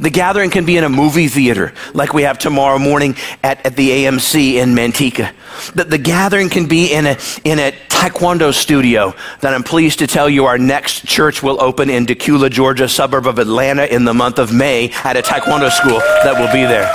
The 0.00 0.08
gathering 0.08 0.48
can 0.48 0.64
be 0.64 0.78
in 0.78 0.84
a 0.84 0.88
movie 0.88 1.28
theater, 1.28 1.74
like 1.92 2.14
we 2.14 2.22
have 2.22 2.38
tomorrow 2.38 2.78
morning 2.78 3.16
at, 3.42 3.66
at 3.66 3.76
the 3.76 3.90
AMC 3.90 4.54
in 4.54 4.74
Manteca. 4.74 5.30
The, 5.74 5.84
the 5.84 5.98
gathering 5.98 6.48
can 6.48 6.64
be 6.68 6.90
in 6.90 7.04
a, 7.04 7.18
in 7.44 7.58
a 7.58 7.72
taekwondo 7.88 8.54
studio 8.54 9.12
that 9.42 9.52
I'm 9.52 9.62
pleased 9.62 9.98
to 9.98 10.06
tell 10.06 10.30
you 10.30 10.46
our 10.46 10.56
next 10.56 11.06
church 11.06 11.42
will 11.42 11.60
open 11.60 11.90
in 11.90 12.06
Dacula, 12.06 12.50
Georgia, 12.50 12.88
suburb 12.88 13.26
of 13.26 13.38
Atlanta 13.38 13.84
in 13.84 14.06
the 14.06 14.14
month 14.14 14.38
of 14.38 14.54
May 14.54 14.90
at 15.04 15.18
a 15.18 15.20
taekwondo 15.20 15.70
school 15.70 15.98
that 15.98 16.40
will 16.40 16.50
be 16.50 16.64
there. 16.64 16.90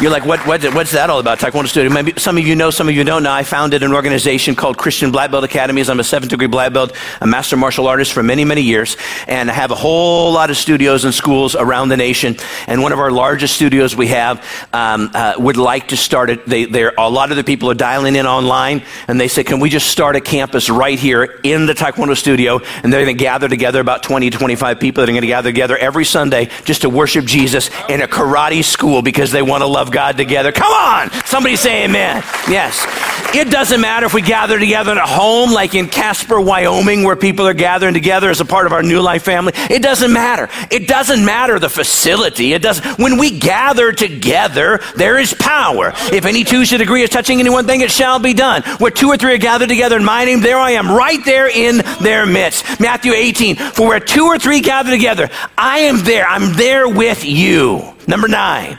You're 0.00 0.12
like, 0.12 0.24
what, 0.24 0.38
what, 0.46 0.62
what's 0.74 0.92
that 0.92 1.10
all 1.10 1.18
about? 1.18 1.40
Taekwondo 1.40 1.66
studio. 1.66 1.92
Maybe 1.92 2.12
some 2.18 2.38
of 2.38 2.46
you 2.46 2.54
know, 2.54 2.70
some 2.70 2.88
of 2.88 2.94
you 2.94 3.02
don't 3.02 3.24
know. 3.24 3.32
I 3.32 3.42
founded 3.42 3.82
an 3.82 3.92
organization 3.92 4.54
called 4.54 4.78
Christian 4.78 5.10
Black 5.10 5.32
Belt 5.32 5.42
Academies. 5.42 5.90
I'm 5.90 5.98
a 5.98 6.04
seventh 6.04 6.30
degree 6.30 6.46
black 6.46 6.72
belt, 6.72 6.92
a 7.20 7.26
master 7.26 7.56
martial 7.56 7.88
artist 7.88 8.12
for 8.12 8.22
many, 8.22 8.44
many 8.44 8.60
years, 8.60 8.96
and 9.26 9.50
I 9.50 9.54
have 9.54 9.72
a 9.72 9.74
whole 9.74 10.30
lot 10.30 10.50
of 10.50 10.56
studios 10.56 11.04
and 11.04 11.12
schools 11.12 11.56
around 11.56 11.88
the 11.88 11.96
nation. 11.96 12.36
And 12.68 12.80
one 12.80 12.92
of 12.92 13.00
our 13.00 13.10
largest 13.10 13.56
studios 13.56 13.96
we 13.96 14.06
have 14.06 14.38
um, 14.72 15.10
uh, 15.14 15.34
would 15.36 15.56
like 15.56 15.88
to 15.88 15.96
start 15.96 16.30
it. 16.30 16.46
They, 16.46 16.82
a 16.96 17.10
lot 17.10 17.32
of 17.32 17.36
the 17.36 17.42
people 17.42 17.68
are 17.68 17.74
dialing 17.74 18.14
in 18.14 18.24
online, 18.24 18.84
and 19.08 19.20
they 19.20 19.26
say, 19.26 19.42
can 19.42 19.58
we 19.58 19.68
just 19.68 19.88
start 19.88 20.14
a 20.14 20.20
campus 20.20 20.70
right 20.70 20.96
here 20.98 21.40
in 21.42 21.66
the 21.66 21.74
Taekwondo 21.74 22.16
studio? 22.16 22.60
And 22.84 22.92
they're 22.92 23.04
going 23.04 23.16
to 23.16 23.20
gather 23.20 23.48
together 23.48 23.80
about 23.80 24.04
20 24.04 24.30
25 24.30 24.78
people 24.78 25.00
that 25.00 25.08
are 25.08 25.12
going 25.12 25.22
to 25.22 25.26
gather 25.26 25.48
together 25.48 25.76
every 25.76 26.04
Sunday 26.04 26.50
just 26.64 26.82
to 26.82 26.88
worship 26.88 27.24
Jesus 27.24 27.68
in 27.88 28.00
a 28.00 28.06
karate 28.06 28.62
school 28.62 29.02
because 29.02 29.32
they 29.32 29.42
want 29.42 29.62
to 29.62 29.66
love 29.66 29.87
God 29.90 30.16
together. 30.16 30.52
Come 30.52 30.72
on! 30.72 31.10
Somebody 31.24 31.56
say 31.56 31.84
amen. 31.84 32.22
Yes. 32.48 32.86
It 33.34 33.50
doesn't 33.50 33.82
matter 33.82 34.06
if 34.06 34.14
we 34.14 34.22
gather 34.22 34.58
together 34.58 34.92
at 34.92 35.06
home 35.06 35.52
like 35.52 35.74
in 35.74 35.88
Casper, 35.88 36.40
Wyoming, 36.40 37.04
where 37.04 37.14
people 37.14 37.46
are 37.46 37.52
gathering 37.52 37.92
together 37.92 38.30
as 38.30 38.40
a 38.40 38.44
part 38.46 38.64
of 38.64 38.72
our 38.72 38.82
new 38.82 39.02
life 39.02 39.22
family. 39.22 39.52
It 39.68 39.82
doesn't 39.82 40.12
matter. 40.12 40.48
It 40.70 40.88
doesn't 40.88 41.22
matter 41.22 41.58
the 41.58 41.68
facility. 41.68 42.54
It 42.54 42.62
does 42.62 42.80
when 42.96 43.18
we 43.18 43.38
gather 43.38 43.92
together, 43.92 44.80
there 44.96 45.18
is 45.18 45.34
power. 45.34 45.92
If 46.10 46.24
any 46.24 46.42
two 46.42 46.64
should 46.64 46.80
agree 46.80 47.02
as 47.02 47.10
touching 47.10 47.38
any 47.38 47.50
one 47.50 47.66
thing, 47.66 47.82
it 47.82 47.90
shall 47.90 48.18
be 48.18 48.32
done. 48.32 48.62
Where 48.78 48.90
two 48.90 49.08
or 49.08 49.18
three 49.18 49.34
are 49.34 49.38
gathered 49.38 49.68
together 49.68 49.96
in 49.96 50.04
my 50.04 50.24
name, 50.24 50.40
there 50.40 50.58
I 50.58 50.70
am, 50.70 50.90
right 50.90 51.22
there 51.24 51.48
in 51.48 51.82
their 52.00 52.24
midst. 52.24 52.80
Matthew 52.80 53.12
18, 53.12 53.56
for 53.56 53.88
where 53.88 54.00
two 54.00 54.24
or 54.24 54.38
three 54.38 54.60
gather 54.60 54.90
together, 54.90 55.28
I 55.58 55.80
am 55.80 56.02
there. 56.04 56.26
I'm 56.26 56.54
there 56.54 56.88
with 56.88 57.26
you. 57.26 57.94
Number 58.06 58.26
nine. 58.26 58.78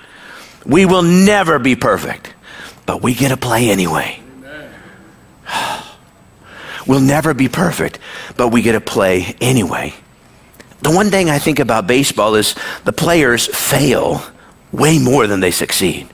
We 0.65 0.85
will 0.85 1.03
never 1.03 1.59
be 1.59 1.75
perfect, 1.75 2.33
but 2.85 3.01
we 3.01 3.13
get 3.13 3.29
to 3.29 3.37
play 3.37 3.69
anyway. 3.69 4.21
we'll 6.87 6.99
never 6.99 7.33
be 7.33 7.47
perfect, 7.47 7.99
but 8.37 8.49
we 8.49 8.61
get 8.61 8.73
to 8.73 8.81
play 8.81 9.35
anyway. 9.41 9.93
The 10.81 10.91
one 10.91 11.09
thing 11.09 11.29
I 11.29 11.39
think 11.39 11.59
about 11.59 11.87
baseball 11.87 12.35
is 12.35 12.55
the 12.85 12.93
players 12.93 13.47
fail 13.47 14.21
way 14.71 14.99
more 14.99 15.27
than 15.27 15.39
they 15.39 15.51
succeed. 15.51 16.07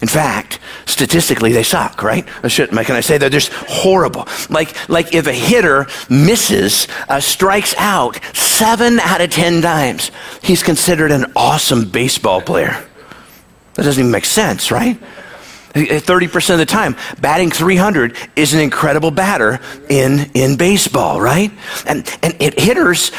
In 0.00 0.08
fact, 0.08 0.60
statistically, 0.86 1.52
they 1.52 1.64
suck, 1.64 2.02
right? 2.02 2.26
Should, 2.46 2.70
can 2.70 2.96
I 2.96 3.00
say 3.00 3.18
that? 3.18 3.18
They're 3.18 3.30
just 3.30 3.52
horrible. 3.52 4.28
Like, 4.48 4.88
like 4.88 5.12
if 5.12 5.26
a 5.26 5.32
hitter 5.32 5.86
misses, 6.08 6.86
uh, 7.08 7.20
strikes 7.20 7.74
out 7.76 8.20
seven 8.34 9.00
out 9.00 9.20
of 9.20 9.30
ten 9.30 9.60
times, 9.60 10.12
he's 10.40 10.62
considered 10.62 11.10
an 11.10 11.32
awesome 11.34 11.88
baseball 11.90 12.40
player. 12.40 12.87
That 13.78 13.84
doesn't 13.84 14.00
even 14.00 14.10
make 14.10 14.24
sense, 14.24 14.72
right? 14.72 15.00
Eh, 15.76 16.00
30% 16.00 16.50
of 16.50 16.58
the 16.58 16.66
time, 16.66 16.96
batting 17.20 17.48
300 17.48 18.16
is 18.34 18.52
an 18.52 18.58
incredible 18.58 19.12
batter 19.12 19.60
in, 19.88 20.32
in 20.34 20.56
baseball, 20.56 21.20
right? 21.20 21.52
And, 21.86 22.18
and 22.20 22.34
it, 22.40 22.58
hitters, 22.58 23.12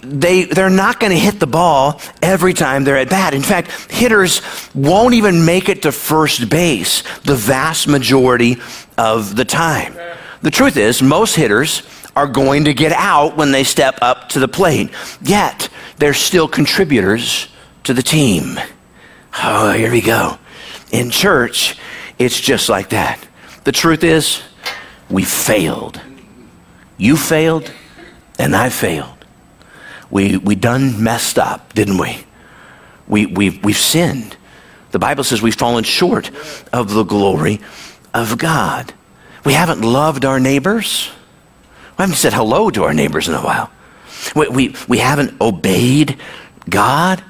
they, 0.00 0.44
they're 0.44 0.70
not 0.70 1.00
going 1.00 1.12
to 1.12 1.18
hit 1.18 1.38
the 1.38 1.46
ball 1.46 2.00
every 2.22 2.54
time 2.54 2.84
they're 2.84 2.96
at 2.96 3.10
bat. 3.10 3.34
In 3.34 3.42
fact, 3.42 3.70
hitters 3.90 4.40
won't 4.74 5.12
even 5.12 5.44
make 5.44 5.68
it 5.68 5.82
to 5.82 5.92
first 5.92 6.48
base 6.48 7.02
the 7.24 7.34
vast 7.34 7.86
majority 7.86 8.56
of 8.96 9.36
the 9.36 9.44
time. 9.44 9.94
The 10.40 10.50
truth 10.50 10.78
is, 10.78 11.02
most 11.02 11.36
hitters 11.36 11.82
are 12.16 12.26
going 12.26 12.64
to 12.64 12.72
get 12.72 12.92
out 12.92 13.36
when 13.36 13.52
they 13.52 13.64
step 13.64 13.98
up 14.00 14.30
to 14.30 14.40
the 14.40 14.48
plate, 14.48 14.92
yet 15.20 15.68
they're 15.98 16.14
still 16.14 16.48
contributors 16.48 17.48
to 17.84 17.92
the 17.92 18.02
team. 18.02 18.58
Oh, 19.42 19.72
here 19.72 19.90
we 19.90 20.00
go. 20.00 20.38
In 20.92 21.10
church, 21.10 21.78
it's 22.18 22.40
just 22.40 22.68
like 22.68 22.90
that. 22.90 23.26
The 23.64 23.72
truth 23.72 24.04
is, 24.04 24.42
we 25.10 25.24
failed. 25.24 26.00
You 26.96 27.16
failed, 27.16 27.70
and 28.38 28.56
I 28.56 28.70
failed. 28.70 29.24
We, 30.10 30.36
we 30.36 30.54
done 30.54 31.02
messed 31.02 31.38
up, 31.38 31.74
didn't 31.74 31.98
we? 31.98 32.24
we 33.08 33.26
we've, 33.26 33.64
we've 33.64 33.76
sinned. 33.76 34.36
The 34.92 34.98
Bible 34.98 35.24
says 35.24 35.42
we've 35.42 35.54
fallen 35.54 35.84
short 35.84 36.30
of 36.72 36.94
the 36.94 37.02
glory 37.02 37.60
of 38.14 38.38
God. 38.38 38.92
We 39.44 39.52
haven't 39.52 39.82
loved 39.82 40.24
our 40.24 40.40
neighbors. 40.40 41.10
We 41.98 42.02
haven't 42.02 42.16
said 42.16 42.32
hello 42.32 42.70
to 42.70 42.84
our 42.84 42.94
neighbors 42.94 43.28
in 43.28 43.34
a 43.34 43.42
while. 43.42 43.70
We, 44.34 44.48
we, 44.48 44.74
we 44.88 44.98
haven't 44.98 45.40
obeyed 45.40 46.18
God. 46.68 47.22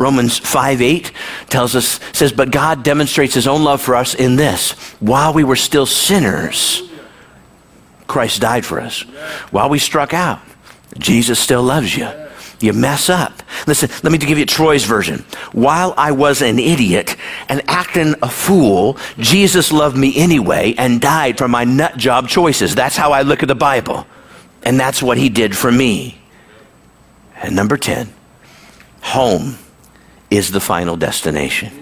Romans 0.00 0.38
5 0.38 0.80
8 0.80 1.12
tells 1.50 1.76
us, 1.76 2.00
says, 2.14 2.32
But 2.32 2.50
God 2.50 2.82
demonstrates 2.82 3.34
his 3.34 3.46
own 3.46 3.64
love 3.64 3.82
for 3.82 3.94
us 3.94 4.14
in 4.14 4.36
this. 4.36 4.72
While 4.98 5.34
we 5.34 5.44
were 5.44 5.56
still 5.56 5.84
sinners, 5.84 6.82
Christ 8.06 8.40
died 8.40 8.64
for 8.64 8.80
us. 8.80 9.02
While 9.50 9.68
we 9.68 9.78
struck 9.78 10.14
out, 10.14 10.40
Jesus 10.98 11.38
still 11.38 11.62
loves 11.62 11.94
you. 11.94 12.08
You 12.60 12.72
mess 12.72 13.10
up. 13.10 13.42
Listen, 13.66 13.90
let 14.02 14.10
me 14.10 14.16
give 14.16 14.38
you 14.38 14.46
Troy's 14.46 14.84
version. 14.84 15.22
While 15.52 15.92
I 15.98 16.12
was 16.12 16.40
an 16.40 16.58
idiot 16.58 17.14
and 17.50 17.62
acting 17.68 18.14
a 18.22 18.28
fool, 18.30 18.96
Jesus 19.18 19.70
loved 19.70 19.98
me 19.98 20.16
anyway 20.16 20.74
and 20.78 20.98
died 20.98 21.36
for 21.36 21.46
my 21.46 21.64
nut 21.64 21.98
job 21.98 22.26
choices. 22.26 22.74
That's 22.74 22.96
how 22.96 23.12
I 23.12 23.20
look 23.20 23.42
at 23.42 23.48
the 23.48 23.54
Bible. 23.54 24.06
And 24.62 24.80
that's 24.80 25.02
what 25.02 25.18
he 25.18 25.28
did 25.28 25.54
for 25.54 25.70
me. 25.70 26.18
And 27.42 27.54
number 27.54 27.76
10, 27.76 28.10
home 29.02 29.56
is 30.30 30.50
the 30.50 30.60
final 30.60 30.96
destination. 30.96 31.80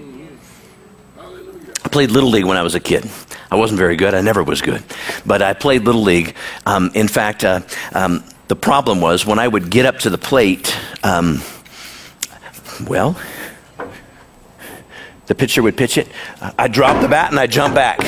I 1.85 1.89
played 1.89 2.11
Little 2.11 2.31
League 2.31 2.45
when 2.45 2.57
I 2.57 2.63
was 2.63 2.75
a 2.75 2.81
kid. 2.81 3.09
I 3.51 3.57
wasn't 3.57 3.79
very 3.79 3.97
good. 3.97 4.15
I 4.15 4.21
never 4.21 4.43
was 4.43 4.61
good. 4.61 4.83
But 5.25 5.43
I 5.43 5.55
played 5.55 5.85
Little 5.85 6.03
League. 6.03 6.35
Um, 6.67 6.91
in 6.95 7.09
fact, 7.09 7.45
uh, 7.45 7.61
um, 7.93 8.25
the 8.49 8.57
problem 8.57 9.01
was 9.01 9.25
when 9.25 9.39
I 9.39 9.49
would 9.49 9.71
get 9.71 9.87
up 9.87 9.99
to 10.01 10.11
the 10.11 10.19
plate, 10.19 10.77
um, 11.03 11.41
well, 12.87 13.17
the 15.27 15.35
pitcher 15.35 15.63
would 15.63 15.77
pitch 15.77 15.99
it. 15.99 16.09
I'd 16.59 16.73
drop 16.73 17.01
the 17.01 17.09
bat 17.09 17.31
and 17.31 17.39
I'd 17.39 17.53
jump 17.53 17.75
back. 17.75 17.99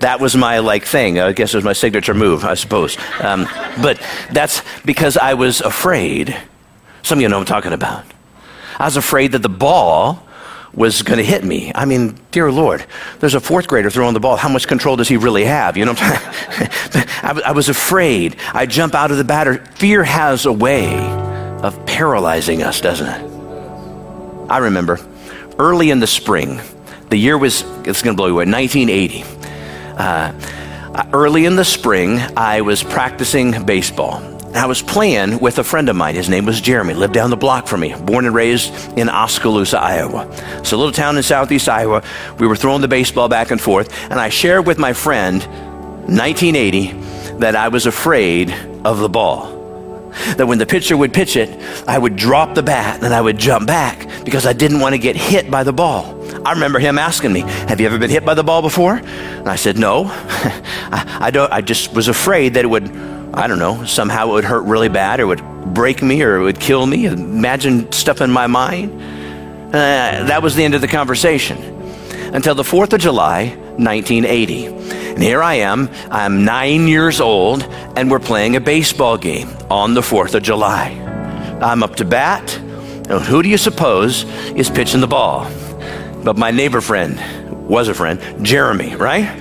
That 0.00 0.20
was 0.20 0.36
my 0.36 0.58
like 0.58 0.84
thing. 0.84 1.18
I 1.18 1.32
guess 1.32 1.54
it 1.54 1.56
was 1.56 1.64
my 1.64 1.72
signature 1.72 2.14
move, 2.14 2.44
I 2.44 2.54
suppose. 2.54 2.96
Um, 3.20 3.46
but 3.82 4.00
that's 4.30 4.62
because 4.84 5.16
I 5.16 5.34
was 5.34 5.60
afraid. 5.60 6.36
Some 7.02 7.18
of 7.18 7.22
you 7.22 7.28
know 7.28 7.38
I'm 7.38 7.44
talking 7.44 7.72
about. 7.72 8.04
I 8.78 8.84
was 8.84 8.96
afraid 8.96 9.32
that 9.32 9.42
the 9.42 9.48
ball 9.48 10.22
was 10.74 11.02
going 11.02 11.18
to 11.18 11.24
hit 11.24 11.44
me. 11.44 11.70
I 11.74 11.84
mean, 11.84 12.18
dear 12.30 12.50
Lord, 12.50 12.84
there's 13.20 13.34
a 13.34 13.40
fourth 13.40 13.68
grader 13.68 13.90
throwing 13.90 14.14
the 14.14 14.20
ball. 14.20 14.36
How 14.36 14.48
much 14.48 14.66
control 14.66 14.96
does 14.96 15.08
he 15.08 15.16
really 15.16 15.44
have? 15.44 15.76
You 15.76 15.84
know, 15.86 15.94
I, 15.98 17.40
I 17.46 17.52
was 17.52 17.68
afraid. 17.68 18.36
I 18.52 18.66
jump 18.66 18.94
out 18.94 19.10
of 19.10 19.16
the 19.16 19.24
batter. 19.24 19.64
Fear 19.76 20.04
has 20.04 20.46
a 20.46 20.52
way 20.52 20.98
of 21.62 21.86
paralyzing 21.86 22.62
us, 22.62 22.80
doesn't 22.80 23.06
it? 23.06 24.50
I 24.50 24.58
remember 24.58 24.98
early 25.58 25.90
in 25.90 26.00
the 26.00 26.06
spring, 26.06 26.60
the 27.10 27.16
year 27.16 27.38
was, 27.38 27.62
it's 27.86 28.02
going 28.02 28.14
to 28.14 28.16
blow 28.16 28.26
you 28.26 28.34
away, 28.34 28.46
1980. 28.46 29.24
Uh, 29.96 31.08
early 31.12 31.44
in 31.44 31.56
the 31.56 31.64
spring, 31.64 32.18
I 32.36 32.60
was 32.62 32.82
practicing 32.82 33.64
baseball. 33.64 34.33
I 34.56 34.66
was 34.66 34.82
playing 34.82 35.40
with 35.40 35.58
a 35.58 35.64
friend 35.64 35.88
of 35.88 35.96
mine. 35.96 36.14
His 36.14 36.28
name 36.28 36.46
was 36.46 36.60
Jeremy, 36.60 36.94
lived 36.94 37.12
down 37.12 37.30
the 37.30 37.36
block 37.36 37.66
from 37.66 37.80
me, 37.80 37.94
born 37.94 38.24
and 38.24 38.34
raised 38.34 38.72
in 38.96 39.08
Oskaloosa, 39.08 39.80
Iowa. 39.80 40.28
It's 40.58 40.72
a 40.72 40.76
little 40.76 40.92
town 40.92 41.16
in 41.16 41.22
southeast 41.24 41.68
Iowa. 41.68 42.02
We 42.38 42.46
were 42.46 42.54
throwing 42.54 42.80
the 42.80 42.88
baseball 42.88 43.28
back 43.28 43.50
and 43.50 43.60
forth, 43.60 43.92
and 44.04 44.14
I 44.14 44.28
shared 44.28 44.66
with 44.66 44.78
my 44.78 44.92
friend, 44.92 45.42
1980, 46.06 46.92
that 47.38 47.56
I 47.56 47.68
was 47.68 47.86
afraid 47.86 48.52
of 48.84 49.00
the 49.00 49.08
ball. 49.08 49.52
That 50.36 50.46
when 50.46 50.58
the 50.58 50.66
pitcher 50.66 50.96
would 50.96 51.12
pitch 51.12 51.36
it, 51.36 51.50
I 51.88 51.98
would 51.98 52.14
drop 52.14 52.54
the 52.54 52.62
bat 52.62 53.02
and 53.02 53.12
I 53.12 53.20
would 53.20 53.36
jump 53.36 53.66
back 53.66 54.06
because 54.24 54.46
I 54.46 54.52
didn't 54.52 54.78
want 54.78 54.94
to 54.94 54.98
get 54.98 55.16
hit 55.16 55.50
by 55.50 55.64
the 55.64 55.72
ball. 55.72 56.14
I 56.46 56.52
remember 56.52 56.78
him 56.78 56.98
asking 56.98 57.32
me, 57.32 57.40
Have 57.40 57.80
you 57.80 57.86
ever 57.86 57.98
been 57.98 58.10
hit 58.10 58.24
by 58.24 58.34
the 58.34 58.44
ball 58.44 58.62
before? 58.62 58.94
And 58.94 59.48
I 59.48 59.56
said, 59.56 59.76
No. 59.76 60.04
I, 60.08 61.18
I, 61.22 61.30
don't, 61.32 61.52
I 61.52 61.60
just 61.62 61.92
was 61.94 62.06
afraid 62.06 62.54
that 62.54 62.64
it 62.64 62.68
would 62.68 62.84
I 63.36 63.46
don't 63.46 63.58
know, 63.58 63.84
somehow 63.84 64.30
it 64.30 64.32
would 64.32 64.44
hurt 64.44 64.62
really 64.62 64.88
bad 64.88 65.20
or 65.20 65.26
would 65.26 65.42
break 65.74 66.02
me 66.02 66.22
or 66.22 66.36
it 66.36 66.42
would 66.42 66.60
kill 66.60 66.86
me. 66.86 67.06
Imagine 67.06 67.90
stuff 67.90 68.20
in 68.20 68.30
my 68.30 68.46
mind. 68.46 68.92
Uh, 69.68 70.24
that 70.26 70.42
was 70.42 70.54
the 70.54 70.64
end 70.64 70.74
of 70.74 70.80
the 70.80 70.88
conversation 70.88 71.58
until 72.32 72.54
the 72.54 72.62
4th 72.62 72.92
of 72.92 73.00
July, 73.00 73.48
1980. 73.76 74.66
And 74.66 75.22
here 75.22 75.42
I 75.42 75.54
am, 75.54 75.88
I'm 76.10 76.44
nine 76.44 76.86
years 76.86 77.20
old, 77.20 77.64
and 77.96 78.10
we're 78.10 78.20
playing 78.20 78.56
a 78.56 78.60
baseball 78.60 79.16
game 79.16 79.48
on 79.70 79.94
the 79.94 80.00
4th 80.00 80.34
of 80.34 80.42
July. 80.42 80.90
I'm 81.60 81.82
up 81.82 81.96
to 81.96 82.04
bat, 82.04 82.60
Now, 83.08 83.18
who 83.18 83.42
do 83.42 83.48
you 83.48 83.58
suppose 83.58 84.24
is 84.52 84.70
pitching 84.70 85.00
the 85.00 85.06
ball? 85.06 85.50
But 86.22 86.36
my 86.36 86.50
neighbor 86.50 86.80
friend, 86.80 87.20
was 87.68 87.88
a 87.88 87.94
friend, 87.94 88.20
Jeremy, 88.44 88.94
right? 88.96 89.40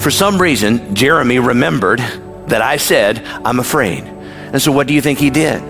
For 0.00 0.10
some 0.10 0.40
reason, 0.40 0.94
Jeremy 0.94 1.38
remembered 1.38 2.00
that 2.48 2.62
I 2.62 2.76
said, 2.76 3.24
I'm 3.44 3.60
afraid. 3.60 4.04
And 4.04 4.60
so 4.60 4.72
what 4.72 4.86
do 4.86 4.94
you 4.94 5.00
think 5.00 5.18
he 5.18 5.30
did? 5.30 5.62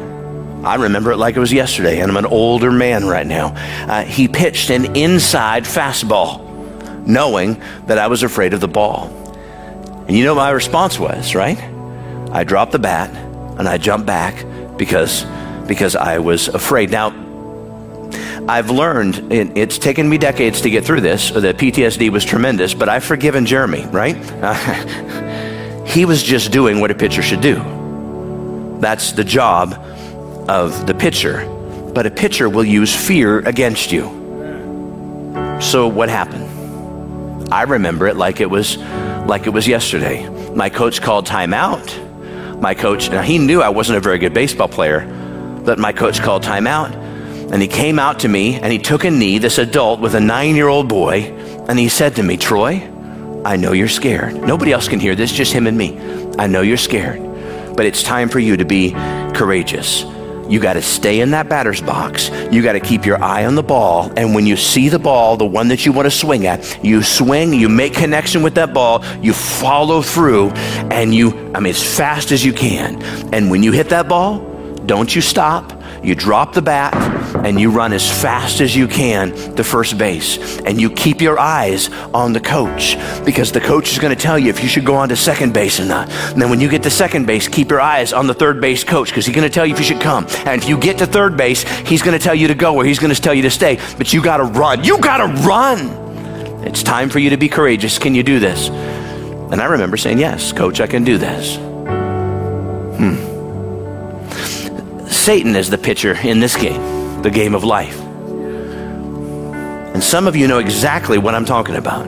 I 0.65 0.75
remember 0.75 1.13
it 1.13 1.17
like 1.17 1.37
it 1.37 1.41
was 1.41 1.53
yesterday, 1.53 2.01
and 2.01 2.11
I'm 2.11 2.17
an 2.17 2.27
older 2.27 2.73
man 2.73 3.07
right 3.07 3.27
now. 3.27 3.55
Uh, 3.89 4.05
he 4.05 4.27
pitched 4.27 4.71
an 4.71 4.97
inside 4.97 5.65
fastball, 5.65 7.07
knowing 7.07 7.63
that 7.87 7.99
I 7.99 8.09
was 8.09 8.23
afraid 8.23 8.55
of 8.55 8.61
the 8.61 8.69
ball. 8.69 9.07
And 10.09 10.17
you 10.17 10.25
know 10.25 10.35
my 10.35 10.51
response 10.51 10.99
was, 10.99 11.35
right? 11.35 11.59
I 12.33 12.45
dropped 12.45 12.73
the 12.73 12.79
bat 12.79 13.11
and 13.59 13.69
I 13.69 13.79
jumped 13.79 14.07
back 14.07 14.45
because, 14.77 15.25
because 15.67 15.95
I 15.95 16.19
was 16.19 16.49
afraid. 16.49 16.91
Now, 16.91 17.09
I've 18.49 18.71
learned, 18.71 19.31
it's 19.31 19.79
taken 19.79 20.09
me 20.09 20.17
decades 20.17 20.63
to 20.63 20.71
get 20.71 20.85
through 20.85 21.03
this, 21.03 21.31
the 21.31 21.53
PTSD 21.53 22.11
was 22.11 22.25
tremendous, 22.25 22.73
but 22.73 22.89
I've 22.89 23.05
forgiven 23.05 23.45
Jeremy, 23.45 23.85
right? 23.87 24.17
He 25.89 26.05
was 26.05 26.23
just 26.23 26.53
doing 26.53 26.81
what 26.81 26.91
a 26.91 26.95
pitcher 26.95 27.23
should 27.23 27.41
do. 27.41 28.77
That's 28.79 29.13
the 29.13 29.25
job 29.25 29.73
of 30.49 30.87
the 30.87 30.95
pitcher. 30.95 31.47
But 31.95 32.05
a 32.05 32.11
pitcher 32.11 32.49
will 32.49 32.65
use 32.65 32.95
fear 32.95 33.39
against 33.41 33.91
you. 33.91 34.03
So 35.61 35.89
what 35.89 36.09
happened? 36.09 37.53
I 37.53 37.63
remember 37.63 38.07
it 38.07 38.17
like 38.17 38.41
it 38.41 38.51
was 38.51 38.77
like 38.77 39.47
it 39.47 39.51
was 39.51 39.67
yesterday. 39.67 40.29
My 40.55 40.69
coach 40.69 41.01
called 41.01 41.27
timeout. 41.27 42.61
My 42.61 42.75
coach, 42.75 43.11
now 43.11 43.23
he 43.23 43.39
knew 43.39 43.63
I 43.63 43.71
wasn't 43.71 43.97
a 43.99 44.01
very 44.01 44.19
good 44.19 44.35
baseball 44.35 44.69
player, 44.69 45.07
but 45.65 45.79
my 45.79 45.93
coach 45.93 46.21
called 46.21 46.43
timeout. 46.43 46.93
And 47.51 47.63
he 47.63 47.69
came 47.69 47.99
out 47.99 48.21
to 48.21 48.29
me 48.29 48.57
and 48.57 48.71
he 48.71 48.79
took 48.79 49.05
a 49.05 49.11
knee, 49.11 49.39
this 49.39 49.57
adult 49.57 50.01
with 50.01 50.15
a 50.15 50.21
nine 50.21 50.55
year 50.55 50.69
old 50.69 50.89
boy, 50.89 51.33
and 51.69 51.79
he 51.79 51.89
said 51.89 52.17
to 52.17 52.23
me, 52.23 52.37
Troy, 52.37 52.89
I 53.49 53.57
know 53.57 53.73
you're 53.73 53.89
scared. 53.89 54.35
Nobody 54.43 54.73
else 54.73 54.89
can 54.89 55.01
hear 55.01 55.15
this, 55.15 55.33
just 55.33 55.55
him 55.55 55.67
and 55.67 55.79
me. 55.79 55.99
I 56.39 56.47
know 56.47 56.61
you're 56.61 56.77
scared, 56.77 57.19
but 57.75 57.87
it's 57.87 58.03
time 58.03 58.29
for 58.29 58.39
you 58.39 58.59
to 58.59 58.67
be 58.67 58.91
courageous. 59.35 60.05
You 60.51 60.61
got 60.61 60.75
to 60.75 60.83
stay 60.83 61.21
in 61.21 61.31
that 61.31 61.49
batter's 61.49 61.81
box. 61.81 62.29
You 62.53 62.63
got 62.63 62.75
to 62.75 62.81
keep 62.81 63.07
your 63.07 63.25
eye 63.25 63.47
on 63.47 63.55
the 63.55 63.63
ball. 63.63 64.13
And 64.19 64.35
when 64.35 64.45
you 64.47 64.55
see 64.55 64.91
the 64.91 64.99
ball, 64.99 65.39
the 65.39 65.47
one 65.47 65.69
that 65.69 65.87
you 65.87 65.93
want 65.93 66.05
to 66.05 66.11
swing 66.11 66.47
at, 66.47 66.85
you 66.85 67.03
swing, 67.03 67.55
you 67.55 67.71
make 67.71 67.95
connection 67.95 68.43
with 68.43 68.55
that 68.57 68.75
ball, 68.75 69.03
you 69.23 69.33
follow 69.33 70.03
through, 70.03 70.51
and 70.91 71.15
you, 71.15 71.51
I 71.55 71.61
mean, 71.61 71.71
as 71.71 71.97
fast 71.97 72.33
as 72.33 72.45
you 72.45 72.53
can. 72.53 73.03
And 73.33 73.51
when 73.51 73.63
you 73.63 73.73
hit 73.73 73.89
that 73.89 74.11
ball, 74.11 74.41
don't 74.85 75.15
you 75.17 75.23
stop 75.23 75.73
you 76.09 76.15
drop 76.15 76.55
the 76.55 76.63
bat 76.63 76.95
and 77.45 77.61
you 77.61 77.71
run 77.71 77.93
as 77.93 78.11
fast 78.11 78.63
as 78.63 78.75
you 78.75 78.89
can 78.89 79.33
to 79.57 79.63
first 79.63 79.99
base. 79.99 80.59
And 80.61 80.81
you 80.81 80.91
keep 80.91 81.21
your 81.21 81.39
eyes 81.39 81.91
on 82.15 82.33
the 82.33 82.41
coach 82.41 82.97
because 83.27 83.53
the 83.53 83.61
coach 83.61 83.93
is 83.93 83.99
going 83.99 84.17
to 84.17 84.21
tell 84.21 84.39
you 84.39 84.49
if 84.49 84.63
you 84.63 84.69
should 84.69 84.87
go 84.87 84.95
on 84.95 85.11
to 85.11 85.17
second 85.17 85.53
base 85.53 85.79
or 85.79 85.85
not. 85.85 86.11
And 86.11 86.41
then 86.41 86.49
when 86.49 86.61
you 86.61 86.69
get 86.69 86.83
to 86.85 86.91
second 86.91 87.27
base, 87.27 87.47
keep 87.47 87.71
your 87.71 87.81
eyes 87.81 88.15
on 88.15 88.27
the 88.27 88.35
third 88.35 88.59
base 88.61 88.85
coach 88.85 89.11
because 89.11 89.27
he's 89.27 89.35
going 89.35 89.47
to 89.47 89.53
tell 89.53 89.67
you 89.67 89.75
if 89.75 89.79
you 89.79 89.85
should 89.85 90.01
come. 90.01 90.27
And 90.47 90.63
if 90.63 90.69
you 90.69 90.79
get 90.79 90.97
to 90.99 91.07
third 91.07 91.37
base, 91.37 91.63
he's 91.87 92.01
going 92.01 92.19
to 92.19 92.23
tell 92.23 92.35
you 92.35 92.49
to 92.49 92.55
go 92.55 92.75
or 92.75 92.85
he's 92.85 92.99
going 92.99 93.15
to 93.15 93.21
tell 93.21 93.35
you 93.35 93.43
to 93.43 93.51
stay. 93.51 93.79
But 93.99 94.13
you 94.13 94.23
got 94.23 94.39
to 94.39 94.45
run. 94.45 94.83
You 94.83 94.99
got 94.99 95.19
to 95.19 95.27
run. 95.47 96.09
It's 96.67 96.83
time 96.83 97.11
for 97.11 97.19
you 97.19 97.31
to 97.31 97.37
be 97.37 97.51
courageous. 97.51 97.99
Can 97.99 98.15
you 98.15 98.23
do 98.23 98.39
this? 98.39 98.69
And 98.69 99.61
I 99.61 99.67
remember 99.67 99.99
saying, 99.99 100.19
Yes, 100.19 100.53
coach, 100.53 100.81
I 100.81 100.87
can 100.87 101.05
do 101.05 101.19
this. 101.19 101.57
Hmm. 102.97 103.28
Satan 105.11 105.57
is 105.57 105.71
the 105.71 105.79
pitcher 105.79 106.15
in 106.15 106.41
this 106.41 106.57
game, 106.57 107.23
the 107.23 107.31
game 107.31 107.55
of 107.55 107.65
life. 107.65 107.99
And 109.95 110.03
some 110.03 110.27
of 110.27 110.37
you 110.37 110.47
know 110.47 110.59
exactly 110.59 111.19
what 111.19 111.35
I'm 111.35 111.45
talking 111.45 111.77
about. 111.77 112.07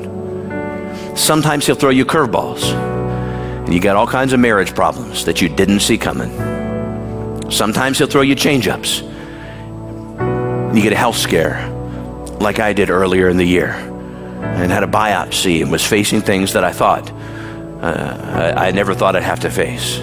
Sometimes 1.18 1.66
he'll 1.66 1.74
throw 1.74 1.90
you 1.90 2.04
curveballs, 2.04 2.62
and 2.72 3.74
you 3.74 3.80
got 3.80 3.96
all 3.96 4.06
kinds 4.06 4.32
of 4.32 4.40
marriage 4.40 4.74
problems 4.74 5.24
that 5.24 5.40
you 5.40 5.48
didn't 5.48 5.80
see 5.80 5.98
coming. 5.98 6.30
Sometimes 7.50 7.98
he'll 7.98 8.06
throw 8.06 8.20
you 8.20 8.36
changeups, 8.36 9.02
and 10.20 10.76
you 10.76 10.82
get 10.82 10.92
a 10.92 10.96
health 10.96 11.16
scare, 11.16 11.68
like 12.38 12.58
I 12.58 12.72
did 12.72 12.90
earlier 12.90 13.28
in 13.28 13.38
the 13.38 13.44
year, 13.44 13.72
and 13.72 14.70
had 14.70 14.82
a 14.84 14.86
biopsy 14.86 15.62
and 15.62 15.72
was 15.72 15.84
facing 15.86 16.20
things 16.20 16.52
that 16.52 16.64
I 16.64 16.72
thought 16.72 17.10
uh, 17.80 18.54
I, 18.56 18.68
I 18.68 18.70
never 18.72 18.94
thought 18.94 19.16
I'd 19.16 19.22
have 19.22 19.40
to 19.40 19.50
face. 19.50 19.98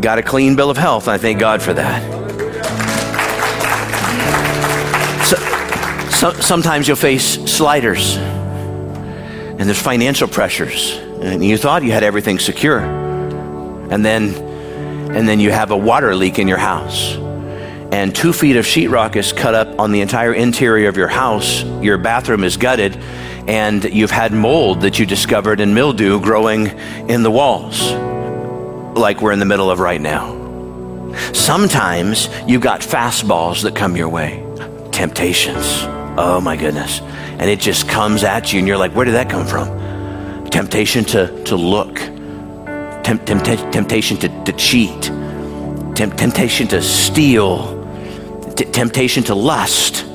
Got 0.00 0.18
a 0.18 0.22
clean 0.22 0.56
bill 0.56 0.70
of 0.70 0.76
health. 0.76 1.06
and 1.08 1.14
I 1.14 1.18
thank 1.18 1.38
God 1.38 1.62
for 1.62 1.72
that. 1.72 2.02
So, 5.24 5.36
so, 6.10 6.32
sometimes 6.40 6.86
you'll 6.86 6.96
face 6.96 7.24
sliders, 7.50 8.16
and 8.16 9.60
there's 9.60 9.80
financial 9.80 10.28
pressures, 10.28 10.98
and 11.22 11.44
you 11.44 11.56
thought 11.56 11.82
you 11.82 11.92
had 11.92 12.02
everything 12.02 12.38
secure, 12.38 12.80
and 12.80 14.04
then, 14.04 14.34
and 15.14 15.26
then 15.26 15.40
you 15.40 15.50
have 15.50 15.70
a 15.70 15.76
water 15.76 16.14
leak 16.14 16.38
in 16.38 16.48
your 16.48 16.58
house, 16.58 17.14
and 17.92 18.14
two 18.14 18.32
feet 18.32 18.56
of 18.56 18.66
sheetrock 18.66 19.16
is 19.16 19.32
cut 19.32 19.54
up 19.54 19.78
on 19.78 19.92
the 19.92 20.02
entire 20.02 20.34
interior 20.34 20.88
of 20.88 20.96
your 20.96 21.08
house. 21.08 21.62
Your 21.80 21.96
bathroom 21.96 22.44
is 22.44 22.58
gutted, 22.58 22.96
and 23.48 23.84
you've 23.84 24.10
had 24.10 24.32
mold 24.32 24.82
that 24.82 24.98
you 24.98 25.06
discovered 25.06 25.60
and 25.60 25.74
mildew 25.74 26.20
growing 26.20 26.66
in 27.08 27.22
the 27.22 27.30
walls 27.30 27.94
like 28.94 29.20
we're 29.20 29.32
in 29.32 29.38
the 29.38 29.44
middle 29.44 29.70
of 29.70 29.80
right 29.80 30.00
now. 30.00 30.40
Sometimes 31.32 32.28
you've 32.46 32.62
got 32.62 32.80
fastballs 32.80 33.62
that 33.62 33.74
come 33.74 33.96
your 33.96 34.08
way, 34.08 34.44
temptations. 34.92 35.64
Oh 36.16 36.40
my 36.40 36.56
goodness. 36.56 37.00
And 37.00 37.50
it 37.50 37.60
just 37.60 37.88
comes 37.88 38.22
at 38.22 38.52
you, 38.52 38.60
and 38.60 38.68
you're 38.68 38.76
like, 38.76 38.92
where 38.92 39.04
did 39.04 39.14
that 39.14 39.28
come 39.28 39.46
from? 39.46 39.68
Temptation 40.50 41.04
to, 41.06 41.44
to 41.44 41.56
look, 41.56 41.96
Temp- 43.04 43.26
tempt- 43.26 43.72
temptation 43.72 44.16
to, 44.18 44.44
to 44.44 44.52
cheat, 44.52 45.02
Temp- 45.94 46.16
temptation 46.16 46.66
to 46.68 46.80
steal, 46.80 47.82
T- 48.56 48.64
temptation 48.64 49.22
to 49.24 49.34
lust. 49.34 50.06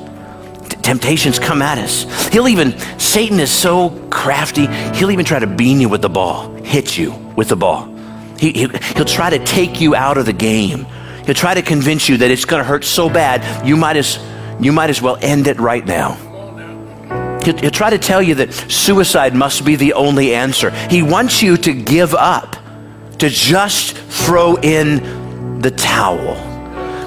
Temptations 0.82 1.38
come 1.38 1.60
at 1.60 1.78
us. 1.78 2.04
He'll 2.28 2.48
even, 2.48 2.76
Satan 2.98 3.38
is 3.38 3.50
so 3.50 3.90
crafty, 4.10 4.66
he'll 4.96 5.10
even 5.10 5.24
try 5.26 5.38
to 5.38 5.46
bean 5.46 5.80
you 5.80 5.88
with 5.88 6.00
the 6.02 6.08
ball, 6.08 6.52
hit 6.64 6.96
you 6.96 7.12
with 7.36 7.48
the 7.48 7.56
ball. 7.56 7.89
He, 8.40 8.52
he, 8.52 8.66
will 8.66 9.04
try 9.04 9.28
to 9.28 9.38
take 9.44 9.82
you 9.82 9.94
out 9.94 10.16
of 10.16 10.24
the 10.24 10.32
game. 10.32 10.86
He'll 11.26 11.34
try 11.34 11.52
to 11.52 11.60
convince 11.60 12.08
you 12.08 12.16
that 12.16 12.30
it's 12.30 12.46
going 12.46 12.60
to 12.60 12.64
hurt 12.64 12.84
so 12.84 13.10
bad, 13.10 13.66
you 13.66 13.76
might 13.76 13.98
as, 13.98 14.18
you 14.58 14.72
might 14.72 14.88
as 14.88 15.02
well 15.02 15.18
end 15.20 15.46
it 15.46 15.60
right 15.60 15.84
now. 15.84 16.14
He'll, 17.44 17.58
he'll 17.58 17.70
try 17.70 17.90
to 17.90 17.98
tell 17.98 18.22
you 18.22 18.34
that 18.36 18.54
suicide 18.54 19.34
must 19.34 19.66
be 19.66 19.76
the 19.76 19.92
only 19.92 20.34
answer. 20.34 20.70
He 20.88 21.02
wants 21.02 21.42
you 21.42 21.58
to 21.58 21.74
give 21.74 22.14
up, 22.14 22.56
to 23.18 23.28
just 23.28 23.98
throw 23.98 24.56
in 24.56 25.60
the 25.60 25.70
towel. 25.70 26.34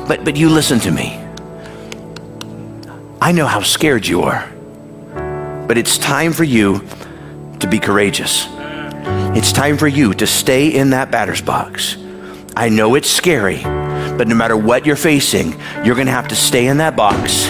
But, 0.07 0.23
but 0.23 0.35
you 0.35 0.49
listen 0.49 0.79
to 0.81 0.91
me. 0.91 1.19
I 3.19 3.31
know 3.31 3.47
how 3.47 3.61
scared 3.63 4.05
you 4.05 4.21
are, 4.21 4.47
but 5.67 5.79
it's 5.79 5.97
time 5.97 6.31
for 6.31 6.43
you 6.43 6.87
to 7.59 7.67
be 7.67 7.79
courageous. 7.79 8.47
It's 9.35 9.51
time 9.51 9.77
for 9.77 9.87
you 9.87 10.13
to 10.13 10.27
stay 10.27 10.67
in 10.67 10.91
that 10.91 11.09
batter's 11.09 11.41
box. 11.41 11.97
I 12.55 12.69
know 12.69 12.93
it's 12.93 13.09
scary, 13.09 13.63
but 13.63 14.27
no 14.27 14.35
matter 14.35 14.55
what 14.55 14.85
you're 14.85 14.95
facing, 14.95 15.59
you're 15.83 15.95
going 15.95 16.05
to 16.05 16.13
have 16.13 16.27
to 16.27 16.35
stay 16.35 16.67
in 16.67 16.77
that 16.77 16.95
box. 16.95 17.47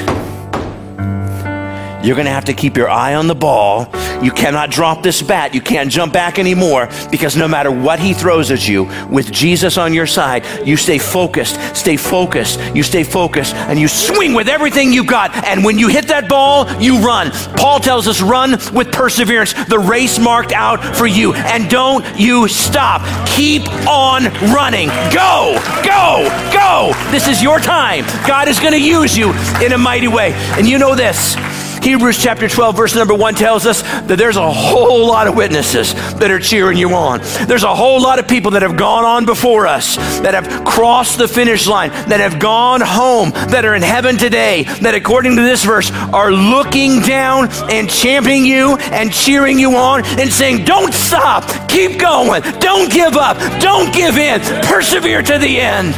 You're 2.05 2.15
going 2.15 2.25
to 2.25 2.31
have 2.31 2.45
to 2.45 2.53
keep 2.53 2.77
your 2.77 2.89
eye 2.89 3.15
on 3.15 3.27
the 3.27 3.35
ball. 3.35 3.89
You 4.23 4.31
cannot 4.31 4.71
drop 4.71 5.03
this 5.03 5.21
bat. 5.21 5.53
You 5.53 5.61
can't 5.61 5.91
jump 5.91 6.13
back 6.13 6.39
anymore 6.39 6.89
because 7.11 7.35
no 7.35 7.47
matter 7.47 7.69
what 7.71 7.99
he 7.99 8.13
throws 8.13 8.51
at 8.51 8.67
you, 8.67 8.89
with 9.09 9.31
Jesus 9.31 9.77
on 9.77 9.93
your 9.93 10.07
side, 10.07 10.45
you 10.65 10.77
stay 10.77 10.97
focused, 10.97 11.59
stay 11.75 11.97
focused, 11.97 12.59
you 12.73 12.83
stay 12.83 13.03
focused, 13.03 13.53
and 13.53 13.77
you 13.77 13.87
swing 13.87 14.33
with 14.33 14.47
everything 14.47 14.93
you 14.93 15.03
got. 15.03 15.35
And 15.45 15.63
when 15.63 15.77
you 15.77 15.89
hit 15.89 16.07
that 16.07 16.29
ball, 16.29 16.71
you 16.81 16.99
run. 16.99 17.31
Paul 17.57 17.79
tells 17.79 18.07
us 18.07 18.21
run 18.21 18.51
with 18.73 18.91
perseverance, 18.91 19.53
the 19.65 19.79
race 19.79 20.19
marked 20.19 20.53
out 20.53 20.83
for 20.95 21.05
you. 21.05 21.33
And 21.33 21.69
don't 21.69 22.05
you 22.17 22.47
stop. 22.47 23.01
Keep 23.27 23.67
on 23.87 24.25
running. 24.53 24.87
Go, 25.13 25.59
go, 25.83 26.29
go. 26.53 26.91
This 27.11 27.27
is 27.27 27.41
your 27.41 27.59
time. 27.59 28.05
God 28.25 28.47
is 28.47 28.59
going 28.59 28.73
to 28.73 28.81
use 28.81 29.17
you 29.17 29.33
in 29.63 29.73
a 29.73 29.77
mighty 29.77 30.07
way. 30.07 30.33
And 30.57 30.67
you 30.67 30.77
know 30.77 30.95
this. 30.95 31.35
Hebrews 31.83 32.17
chapter 32.17 32.47
12, 32.47 32.77
verse 32.77 32.95
number 32.95 33.13
1 33.13 33.35
tells 33.35 33.65
us 33.65 33.81
that 33.81 34.17
there's 34.17 34.37
a 34.37 34.51
whole 34.51 35.05
lot 35.05 35.27
of 35.27 35.35
witnesses 35.35 35.93
that 36.15 36.31
are 36.31 36.39
cheering 36.39 36.77
you 36.77 36.93
on. 36.93 37.19
There's 37.45 37.63
a 37.63 37.75
whole 37.75 38.01
lot 38.01 38.19
of 38.19 38.27
people 38.27 38.51
that 38.51 38.61
have 38.61 38.77
gone 38.77 39.03
on 39.03 39.25
before 39.25 39.67
us, 39.67 39.97
that 40.21 40.33
have 40.33 40.63
crossed 40.63 41.17
the 41.17 41.27
finish 41.27 41.67
line, 41.67 41.89
that 42.07 42.21
have 42.21 42.39
gone 42.39 42.79
home, 42.79 43.31
that 43.31 43.65
are 43.65 43.75
in 43.75 43.81
heaven 43.81 44.17
today, 44.17 44.63
that 44.63 44.95
according 44.95 45.35
to 45.35 45.41
this 45.41 45.65
verse 45.65 45.91
are 45.91 46.31
looking 46.31 47.01
down 47.01 47.49
and 47.69 47.89
championing 47.89 48.45
you 48.45 48.77
and 48.77 49.11
cheering 49.11 49.59
you 49.59 49.75
on 49.75 50.05
and 50.05 50.31
saying, 50.31 50.63
Don't 50.63 50.93
stop, 50.93 51.43
keep 51.67 51.99
going, 51.99 52.41
don't 52.59 52.89
give 52.93 53.17
up, 53.17 53.37
don't 53.61 53.93
give 53.93 54.17
in, 54.17 54.39
persevere 54.63 55.21
to 55.21 55.37
the 55.37 55.59
end. 55.59 55.93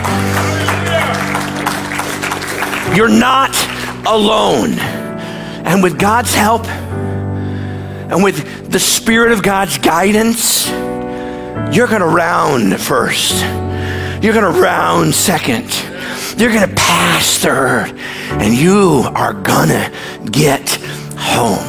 You're 2.97 3.07
not 3.07 3.53
alone. 4.07 4.94
And 5.75 5.83
with 5.83 5.99
God's 5.99 6.33
help 6.33 6.65
and 6.67 8.23
with 8.23 8.71
the 8.71 8.79
Spirit 8.79 9.33
of 9.33 9.43
God's 9.43 9.77
guidance, 9.77 10.69
you're 10.69 11.87
going 11.87 11.99
to 11.99 12.07
round 12.07 12.79
first. 12.79 13.43
You're 14.23 14.33
going 14.33 14.53
to 14.53 14.61
round 14.61 15.13
second. 15.13 15.65
You're 16.39 16.53
going 16.53 16.69
to 16.69 16.75
pass 16.75 17.39
third. 17.39 17.91
And 18.29 18.53
you 18.53 19.03
are 19.15 19.33
going 19.33 19.67
to 19.67 20.29
get 20.31 20.75
home. 21.17 21.59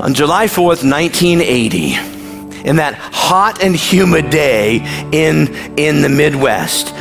On 0.00 0.14
July 0.14 0.46
4th, 0.46 0.82
1980, 0.90 2.66
in 2.66 2.76
that 2.76 2.94
hot 2.94 3.62
and 3.62 3.76
humid 3.76 4.30
day 4.30 4.76
in, 5.12 5.54
in 5.78 6.00
the 6.00 6.08
Midwest, 6.08 6.94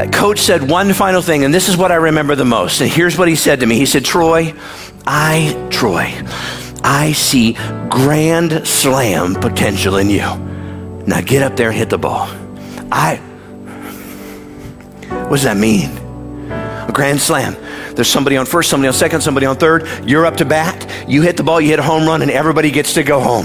that 0.00 0.14
coach 0.14 0.38
said 0.38 0.66
one 0.66 0.94
final 0.94 1.20
thing, 1.20 1.44
and 1.44 1.52
this 1.52 1.68
is 1.68 1.76
what 1.76 1.92
I 1.92 1.96
remember 1.96 2.34
the 2.34 2.46
most. 2.46 2.80
And 2.80 2.90
here's 2.90 3.18
what 3.18 3.28
he 3.28 3.36
said 3.36 3.60
to 3.60 3.66
me 3.66 3.76
He 3.76 3.84
said, 3.84 4.02
Troy, 4.02 4.54
I, 5.06 5.68
Troy, 5.70 6.10
I 6.82 7.12
see 7.12 7.52
grand 7.90 8.66
slam 8.66 9.34
potential 9.34 9.96
in 9.96 10.08
you. 10.08 10.24
Now 11.06 11.20
get 11.20 11.42
up 11.42 11.54
there 11.54 11.68
and 11.68 11.76
hit 11.76 11.90
the 11.90 11.98
ball. 11.98 12.28
I, 12.90 13.16
what 15.10 15.36
does 15.36 15.42
that 15.42 15.58
mean? 15.58 15.90
A 16.48 16.92
grand 16.94 17.20
slam. 17.20 17.54
There's 17.94 18.08
somebody 18.08 18.38
on 18.38 18.46
first, 18.46 18.70
somebody 18.70 18.88
on 18.88 18.94
second, 18.94 19.20
somebody 19.20 19.44
on 19.44 19.56
third. 19.56 19.86
You're 20.08 20.24
up 20.24 20.38
to 20.38 20.46
bat. 20.46 20.90
You 21.10 21.20
hit 21.20 21.36
the 21.36 21.42
ball, 21.42 21.60
you 21.60 21.68
hit 21.68 21.78
a 21.78 21.82
home 21.82 22.06
run, 22.06 22.22
and 22.22 22.30
everybody 22.30 22.70
gets 22.70 22.94
to 22.94 23.02
go 23.02 23.20
home. 23.20 23.44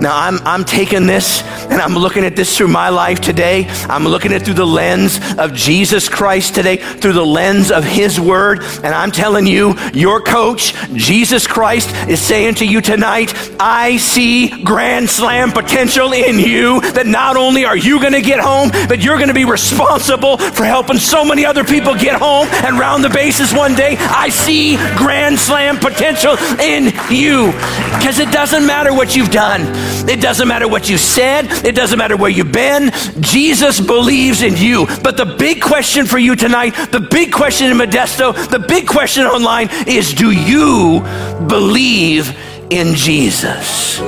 Now, 0.00 0.18
I'm, 0.18 0.38
I'm 0.46 0.64
taking 0.64 1.06
this 1.06 1.42
and 1.42 1.80
I'm 1.80 1.94
looking 1.94 2.24
at 2.24 2.36
this 2.36 2.56
through 2.56 2.68
my 2.68 2.88
life 2.88 3.20
today. 3.20 3.66
I'm 3.88 4.04
looking 4.04 4.32
at 4.32 4.42
it 4.42 4.44
through 4.44 4.54
the 4.54 4.66
lens 4.66 5.18
of 5.38 5.54
Jesus 5.54 6.08
Christ 6.08 6.54
today, 6.54 6.76
through 6.76 7.14
the 7.14 7.24
lens 7.24 7.70
of 7.70 7.84
His 7.84 8.20
Word. 8.20 8.62
And 8.62 8.88
I'm 8.88 9.10
telling 9.10 9.46
you, 9.46 9.74
your 9.92 10.20
coach, 10.20 10.74
Jesus 10.94 11.46
Christ, 11.46 11.94
is 12.08 12.20
saying 12.20 12.56
to 12.56 12.66
you 12.66 12.80
tonight, 12.80 13.32
I 13.58 13.96
see 13.96 14.62
grand 14.62 15.08
slam 15.08 15.52
potential 15.52 16.12
in 16.12 16.38
you 16.38 16.80
that 16.92 17.06
not 17.06 17.36
only 17.36 17.64
are 17.64 17.76
you 17.76 18.00
going 18.00 18.12
to 18.12 18.22
get 18.22 18.40
home, 18.40 18.70
but 18.88 19.02
you're 19.02 19.16
going 19.16 19.28
to 19.28 19.34
be 19.34 19.44
responsible 19.44 20.38
for 20.38 20.64
helping 20.64 20.98
so 20.98 21.24
many 21.24 21.46
other 21.46 21.64
people 21.64 21.94
get 21.94 22.18
home 22.18 22.48
and 22.64 22.78
round 22.78 23.04
the 23.04 23.10
bases 23.10 23.52
one 23.52 23.74
day. 23.74 23.96
I 23.98 24.28
see 24.28 24.76
grand 24.96 25.38
slam 25.38 25.78
potential 25.78 26.36
in 26.60 26.92
you 27.10 27.52
because 27.96 28.18
it 28.18 28.30
doesn't 28.30 28.66
matter 28.66 28.92
what 28.92 29.16
you've 29.16 29.30
done. 29.30 29.62
It 30.08 30.20
doesn't 30.20 30.48
matter 30.48 30.68
what 30.68 30.88
you 30.88 30.98
said, 30.98 31.46
it 31.64 31.74
doesn't 31.74 31.98
matter 31.98 32.16
where 32.16 32.30
you've 32.30 32.52
been. 32.52 32.90
Jesus 33.20 33.80
believes 33.80 34.42
in 34.42 34.56
you. 34.56 34.86
But 35.02 35.16
the 35.16 35.24
big 35.24 35.62
question 35.62 36.06
for 36.06 36.18
you 36.18 36.36
tonight, 36.36 36.70
the 36.90 37.00
big 37.00 37.32
question 37.32 37.70
in 37.70 37.76
Modesto, 37.76 38.32
the 38.48 38.58
big 38.58 38.86
question 38.86 39.24
online 39.24 39.68
is 39.86 40.12
do 40.12 40.30
you 40.30 41.00
believe 41.48 42.36
in 42.70 42.94
Jesus? 42.94 43.98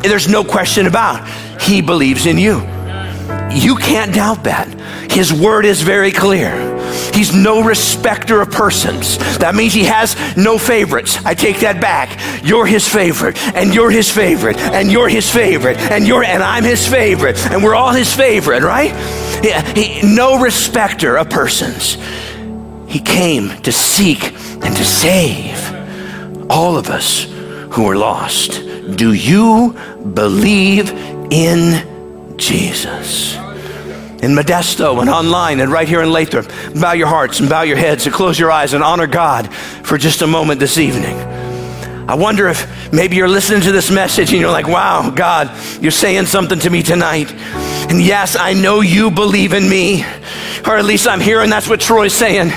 There's 0.00 0.28
no 0.28 0.44
question 0.44 0.86
about. 0.86 1.26
He 1.60 1.80
believes 1.80 2.26
in 2.26 2.38
you. 2.38 2.73
You 3.54 3.76
can't 3.76 4.12
doubt 4.12 4.44
that. 4.44 4.68
His 5.10 5.32
word 5.32 5.64
is 5.64 5.80
very 5.80 6.10
clear. 6.10 6.74
He's 7.12 7.34
no 7.34 7.62
respecter 7.62 8.40
of 8.40 8.50
persons. 8.50 9.18
That 9.38 9.54
means 9.54 9.72
he 9.72 9.84
has 9.84 10.16
no 10.36 10.58
favorites. 10.58 11.24
I 11.24 11.34
take 11.34 11.60
that 11.60 11.80
back. 11.80 12.44
You're 12.44 12.66
his 12.66 12.88
favorite, 12.88 13.36
and 13.54 13.74
you're 13.74 13.90
his 13.90 14.10
favorite, 14.10 14.56
and 14.56 14.90
you're 14.90 15.08
his 15.08 15.30
favorite, 15.30 15.78
and 15.78 16.06
you're 16.06 16.24
and 16.24 16.42
I'm 16.42 16.64
his 16.64 16.86
favorite, 16.86 17.38
and 17.50 17.62
we're 17.62 17.74
all 17.74 17.92
his 17.92 18.12
favorite, 18.12 18.62
right? 18.62 18.92
He, 19.76 20.02
no 20.02 20.40
respecter 20.40 21.16
of 21.16 21.30
persons. 21.30 21.96
He 22.88 23.00
came 23.00 23.50
to 23.62 23.72
seek 23.72 24.24
and 24.24 24.76
to 24.76 24.84
save 24.84 26.50
all 26.50 26.76
of 26.76 26.88
us 26.88 27.24
who 27.70 27.86
are 27.86 27.96
lost. 27.96 28.62
Do 28.96 29.12
you 29.12 29.76
believe 30.14 30.90
in 31.30 32.36
Jesus? 32.36 33.43
In 34.24 34.32
Modesto 34.32 35.00
and 35.00 35.10
online 35.10 35.60
and 35.60 35.70
right 35.70 35.86
here 35.86 36.02
in 36.02 36.10
Lathrop. 36.10 36.50
Bow 36.80 36.92
your 36.92 37.06
hearts 37.06 37.40
and 37.40 37.48
bow 37.48 37.62
your 37.62 37.76
heads 37.76 38.06
and 38.06 38.14
close 38.14 38.38
your 38.38 38.50
eyes 38.50 38.72
and 38.72 38.82
honor 38.82 39.06
God 39.06 39.52
for 39.54 39.98
just 39.98 40.22
a 40.22 40.26
moment 40.26 40.58
this 40.60 40.78
evening. 40.78 41.16
I 42.08 42.14
wonder 42.14 42.48
if 42.48 42.92
maybe 42.92 43.16
you're 43.16 43.28
listening 43.28 43.60
to 43.62 43.72
this 43.72 43.90
message 43.90 44.32
and 44.32 44.40
you're 44.40 44.50
like, 44.50 44.66
wow, 44.66 45.10
God, 45.10 45.50
you're 45.80 45.92
saying 45.92 46.26
something 46.26 46.58
to 46.60 46.70
me 46.70 46.82
tonight. 46.82 47.32
And 47.88 48.02
yes, 48.02 48.36
I 48.36 48.54
know 48.54 48.80
you 48.80 49.10
believe 49.10 49.52
in 49.52 49.68
me, 49.68 50.04
or 50.66 50.76
at 50.76 50.84
least 50.84 51.06
I'm 51.06 51.20
hearing 51.20 51.50
that's 51.50 51.68
what 51.68 51.80
Troy's 51.80 52.14
saying. 52.14 52.50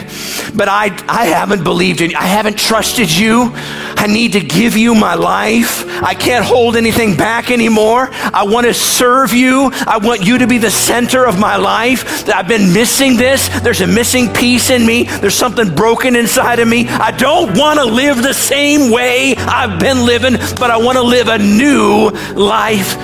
But 0.56 0.70
I, 0.70 0.86
I 1.08 1.26
haven't 1.26 1.64
believed 1.64 2.02
in 2.02 2.12
you. 2.12 2.18
I 2.18 2.26
haven't 2.26 2.58
trusted 2.58 3.12
you. 3.12 3.52
I 3.54 4.08
need 4.08 4.34
to 4.34 4.40
give 4.40 4.78
you 4.78 4.96
my 4.96 5.16
life. 5.16 5.86
I 6.02 6.14
can't 6.14 6.46
hold 6.46 6.76
anything 6.76 7.18
back 7.18 7.52
anymore. 7.52 8.10
I 8.12 8.44
want 8.44 8.66
to 8.68 8.74
serve 8.74 9.34
you. 9.34 9.70
I 9.74 9.98
want 9.98 10.26
you 10.26 10.38
to 10.38 10.48
be 10.48 10.58
the 10.58 10.72
center 10.72 11.26
of 11.26 11.40
my 11.40 11.58
life. 11.58 12.28
I've 12.30 12.48
been 12.48 12.74
missing 12.74 13.18
this. 13.18 13.50
There's 13.60 13.82
a 13.82 13.88
missing 13.88 14.34
piece 14.34 14.70
in 14.70 14.86
me. 14.86 15.04
There's 15.04 15.36
something 15.36 15.76
broken 15.76 16.16
inside 16.16 16.60
of 16.60 16.68
me. 16.68 16.88
I 16.88 17.12
don't 17.12 17.58
want 17.58 17.80
to 17.80 17.86
live 17.86 18.24
the 18.24 18.34
same 18.34 18.92
way 18.92 19.36
I've 19.36 19.80
been 19.80 20.06
living, 20.06 20.34
but 20.60 20.72
I 20.72 20.78
want 20.78 20.98
to 20.98 21.04
live 21.04 21.28
a 21.28 21.38
new 21.38 22.10
life. 22.34 22.96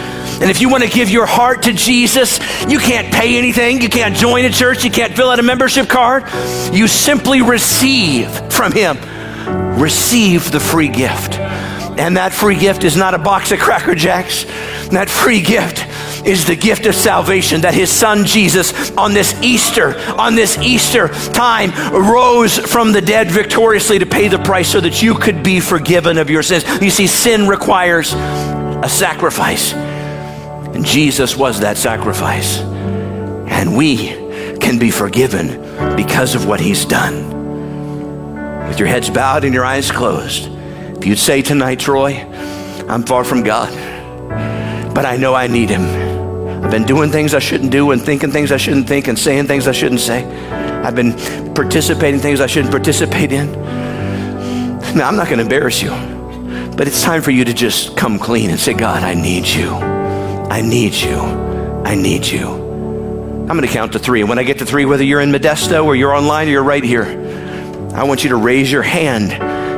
And 0.43 0.51
if 0.51 0.60
you 0.60 0.67
want 0.67 0.84
to 0.84 0.89
give 0.89 1.10
your 1.10 1.25
heart 1.25 1.63
to 1.63 1.71
Jesus, 1.71 2.38
you 2.67 2.77
can't 2.77 3.13
pay 3.13 3.38
anything. 3.38 3.82
You 3.82 3.88
can't 3.88 4.13
join 4.13 4.43
a 4.43 4.49
church. 4.49 4.84
You 4.84 4.91
can't 4.91 5.15
fill 5.15 5.29
out 5.29 5.39
a 5.39 5.41
membership 5.41 5.88
card. 5.88 6.25
You 6.73 6.89
simply 6.89 7.41
receive 7.41 8.29
from 8.51 8.73
Him. 8.73 8.97
Receive 9.79 10.51
the 10.51 10.60
free 10.60 10.89
gift. 10.89 11.39
And 11.39 12.17
that 12.17 12.34
free 12.34 12.60
gift 12.60 12.84
is 12.84 12.97
not 12.97 13.13
a 13.13 13.17
box 13.17 13.53
of 13.53 13.60
Cracker 13.60 13.95
Jacks. 13.95 14.43
That 14.89 15.10
free 15.10 15.41
gift 15.41 15.88
is 16.27 16.45
the 16.45 16.58
gift 16.58 16.88
of 16.88 16.95
salvation 16.95 17.62
that 17.62 17.73
his 17.73 17.89
son 17.89 18.25
Jesus 18.25 18.91
on 18.97 19.13
this 19.13 19.34
Easter, 19.41 19.97
on 20.17 20.36
this 20.36 20.58
Easter 20.58 21.08
time, 21.08 21.71
rose 21.93 22.58
from 22.58 22.91
the 22.91 23.01
dead 23.01 23.32
victoriously 23.32 23.99
to 23.99 24.06
pay 24.06 24.27
the 24.27 24.39
price 24.39 24.69
so 24.69 24.82
that 24.82 25.01
you 25.01 25.15
could 25.15 25.41
be 25.41 25.62
forgiven 25.62 26.17
of 26.17 26.29
your 26.29 26.43
sins. 26.43 26.65
You 26.82 26.89
see, 26.89 27.08
sin 27.08 27.47
requires 27.47 28.12
a 28.13 28.89
sacrifice. 28.89 29.73
And 30.74 30.86
Jesus 30.86 31.38
was 31.38 31.60
that 31.60 31.78
sacrifice. 31.78 32.60
And 32.60 33.78
we 33.78 34.08
can 34.60 34.80
be 34.80 34.92
forgiven 34.92 35.62
because 35.96 36.36
of 36.36 36.46
what 36.46 36.60
he's 36.60 36.86
done. 36.86 38.68
With 38.68 38.80
your 38.80 38.88
heads 38.88 39.10
bowed 39.10 39.44
and 39.44 39.54
your 39.54 39.66
eyes 39.66 39.92
closed, 39.92 40.50
if 40.98 41.06
you'd 41.06 41.20
say 41.20 41.42
tonight, 41.42 41.80
Troy, 41.80 42.14
I'm 42.88 43.04
far 43.04 43.24
from 43.24 43.44
God, 43.44 43.72
but 44.96 45.06
I 45.06 45.18
know 45.18 45.36
I 45.36 45.48
need 45.48 45.70
him. 45.70 45.84
I've 46.64 46.72
been 46.72 46.86
doing 46.86 47.12
things 47.12 47.34
I 47.34 47.40
shouldn't 47.40 47.72
do 47.72 47.92
and 47.92 48.02
thinking 48.02 48.32
things 48.32 48.52
I 48.52 48.58
shouldn't 48.58 48.88
think 48.88 49.08
and 49.08 49.20
saying 49.20 49.48
things 49.48 49.68
I 49.68 49.74
shouldn't 49.74 50.00
say. 50.00 50.24
I've 50.84 50.96
been 50.96 51.14
participating 51.54 52.20
things 52.20 52.42
I 52.42 52.48
shouldn't 52.48 52.72
participate 52.72 53.32
in. 53.32 53.52
Now, 54.96 55.08
I'm 55.08 55.16
not 55.16 55.28
going 55.28 55.38
to 55.38 55.44
embarrass 55.44 55.82
you, 55.82 55.90
but 56.78 56.88
it's 56.88 57.04
time 57.04 57.22
for 57.22 57.32
you 57.32 57.44
to 57.46 57.54
just 57.54 57.98
come 57.98 58.18
clean 58.18 58.50
and 58.50 58.60
say, 58.60 58.74
God, 58.74 59.04
I 59.04 59.14
need 59.14 59.46
you. 59.46 59.92
I 60.54 60.62
need 60.62 60.94
you. 60.94 61.18
I 61.18 61.96
need 61.96 62.28
you. 62.28 62.48
I'm 62.48 63.48
going 63.48 63.62
to 63.62 63.68
count 63.68 63.94
to 63.94 64.00
three. 64.00 64.20
And 64.20 64.30
when 64.30 64.38
I 64.38 64.44
get 64.44 64.60
to 64.60 64.68
three, 64.68 64.86
whether 64.86 65.04
you're 65.04 65.20
in 65.20 65.32
Modesto 65.32 65.84
or 65.84 65.96
you're 65.96 66.13
online 66.13 66.48
or 66.48 66.52
you're 66.52 66.63
right 66.63 66.84
here, 66.84 67.06
I 67.96 68.04
want 68.04 68.24
you 68.24 68.30
to 68.30 68.36
raise 68.36 68.72
your 68.72 68.84
hand. 68.84 69.30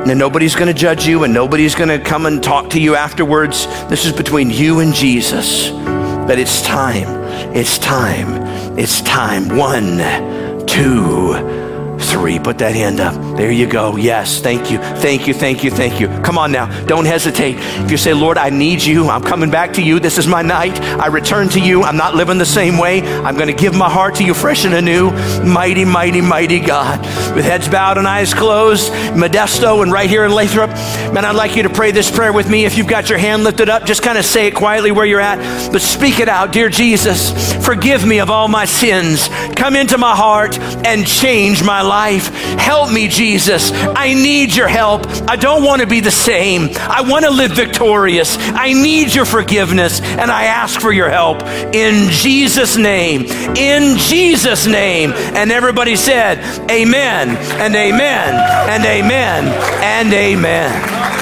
Now, 0.06 0.14
nobody's 0.16 0.54
going 0.54 0.68
to 0.68 0.74
judge 0.74 1.08
you 1.08 1.24
and 1.24 1.34
nobody's 1.34 1.76
going 1.76 1.88
to 1.88 1.98
come 1.98 2.26
and 2.26 2.44
talk 2.44 2.72
to 2.72 2.82
you 2.82 2.94
afterwards. 2.94 3.68
This 3.88 4.06
is 4.06 4.12
between 4.12 4.50
you 4.50 4.82
and 4.82 4.94
Jesus. 4.94 5.70
But 5.70 6.40
it's 6.40 6.62
time. 6.62 7.08
It's 7.56 7.78
time. 7.78 8.78
It's 8.78 9.00
time. 9.00 9.56
One, 9.56 10.66
two, 10.68 11.98
three. 12.00 12.38
Put 12.38 12.58
that 12.58 12.76
hand 12.76 13.00
up. 13.00 13.16
There 13.36 13.52
you 13.52 13.68
go. 13.68 13.98
Yes. 13.98 14.40
Thank 14.40 14.72
you. 14.72 14.78
Thank 14.78 15.28
you. 15.28 15.34
Thank 15.34 15.62
you. 15.66 15.70
Thank 15.70 16.00
you. 16.00 16.08
Come 16.24 16.38
on 16.38 16.54
now. 16.54 16.68
Don't 16.86 17.04
hesitate. 17.04 17.58
If 17.84 17.92
you 17.92 17.98
say, 17.98 18.14
Lord, 18.14 18.38
I 18.38 18.50
need 18.50 18.82
you, 18.82 19.10
I'm 19.10 19.24
coming 19.24 19.52
back 19.52 19.74
to 19.74 19.82
you. 19.82 20.00
This 20.00 20.18
is 20.18 20.26
my 20.26 20.42
night. 20.42 20.80
I 20.80 21.08
return 21.08 21.50
to 21.50 21.60
you. 21.60 21.84
I'm 21.84 21.98
not 21.98 22.16
living 22.16 22.38
the 22.38 22.46
same 22.46 22.78
way. 22.78 23.02
I'm 23.02 23.36
going 23.36 23.54
to 23.54 23.54
give 23.54 23.76
my 23.76 23.90
heart 23.90 24.16
to 24.16 24.24
you 24.24 24.34
fresh 24.34 24.64
and 24.64 24.74
anew. 24.74 25.12
Mighty, 25.44 25.84
mighty, 25.84 26.22
mighty 26.22 26.62
God. 26.62 27.02
With 27.36 27.44
heads 27.44 27.68
bowed 27.68 27.98
and 27.98 28.08
eyes 28.08 28.34
closed, 28.34 28.90
Modesto 29.12 29.84
and 29.84 29.92
right 29.92 30.10
here 30.10 30.24
in 30.24 30.32
Lathrop. 30.32 30.70
Man, 31.14 31.26
I'd 31.26 31.36
like 31.36 31.58
you 31.58 31.64
to 31.64 31.70
pray 31.70 31.92
this 31.92 32.10
prayer 32.10 32.32
with 32.32 32.50
me. 32.50 32.64
If 32.64 32.78
you've 32.78 32.88
got 32.88 33.10
your 33.10 33.20
hand 33.20 33.44
lifted 33.44 33.68
up, 33.68 33.84
just 33.86 34.02
kind 34.02 34.18
of 34.18 34.24
say 34.24 34.48
it 34.48 34.56
quietly 34.56 34.94
where 34.94 35.06
you're 35.06 35.20
at, 35.20 35.74
but 35.74 35.82
speak 35.82 36.22
it 36.22 36.30
out. 36.30 36.54
Dear 36.54 36.70
Jesus, 36.70 37.34
forgive 37.66 38.08
me 38.08 38.22
of 38.22 38.30
all 38.30 38.48
my 38.48 38.64
sins. 38.64 39.28
Come 39.58 39.76
into 39.76 39.98
my 39.98 40.16
heart 40.16 40.58
and 40.86 41.06
change 41.06 41.66
my 41.66 41.82
life. 41.82 42.30
Help 42.58 42.90
me, 42.94 43.10
Jesus 43.10 43.25
Jesus. 43.26 43.72
I 43.74 44.14
need 44.14 44.56
your 44.56 44.68
help. 44.68 45.08
I 45.28 45.36
don't 45.36 45.64
want 45.64 45.82
to 45.82 45.88
be 45.88 46.00
the 46.00 46.12
same. 46.12 46.70
I 46.74 47.02
want 47.02 47.26
to 47.26 47.32
live 47.32 47.54
victorious. 47.54 48.38
I 48.40 48.74
need 48.74 49.16
your 49.16 49.26
forgiveness, 49.26 50.00
and 50.00 50.30
I 50.30 50.44
ask 50.44 50.80
for 50.80 50.92
your 50.92 51.10
help 51.10 51.42
in 51.74 52.12
Jesus' 52.12 52.78
name. 52.78 53.24
In 53.58 53.98
Jesus' 53.98 54.68
name. 54.68 55.12
And 55.12 55.52
everybody 55.52 55.96
said, 55.96 56.38
Amen, 56.70 57.30
and 57.60 57.76
amen, 57.76 58.36
and 58.70 58.86
amen, 58.86 59.48
and 59.82 60.14
amen. 60.14 61.15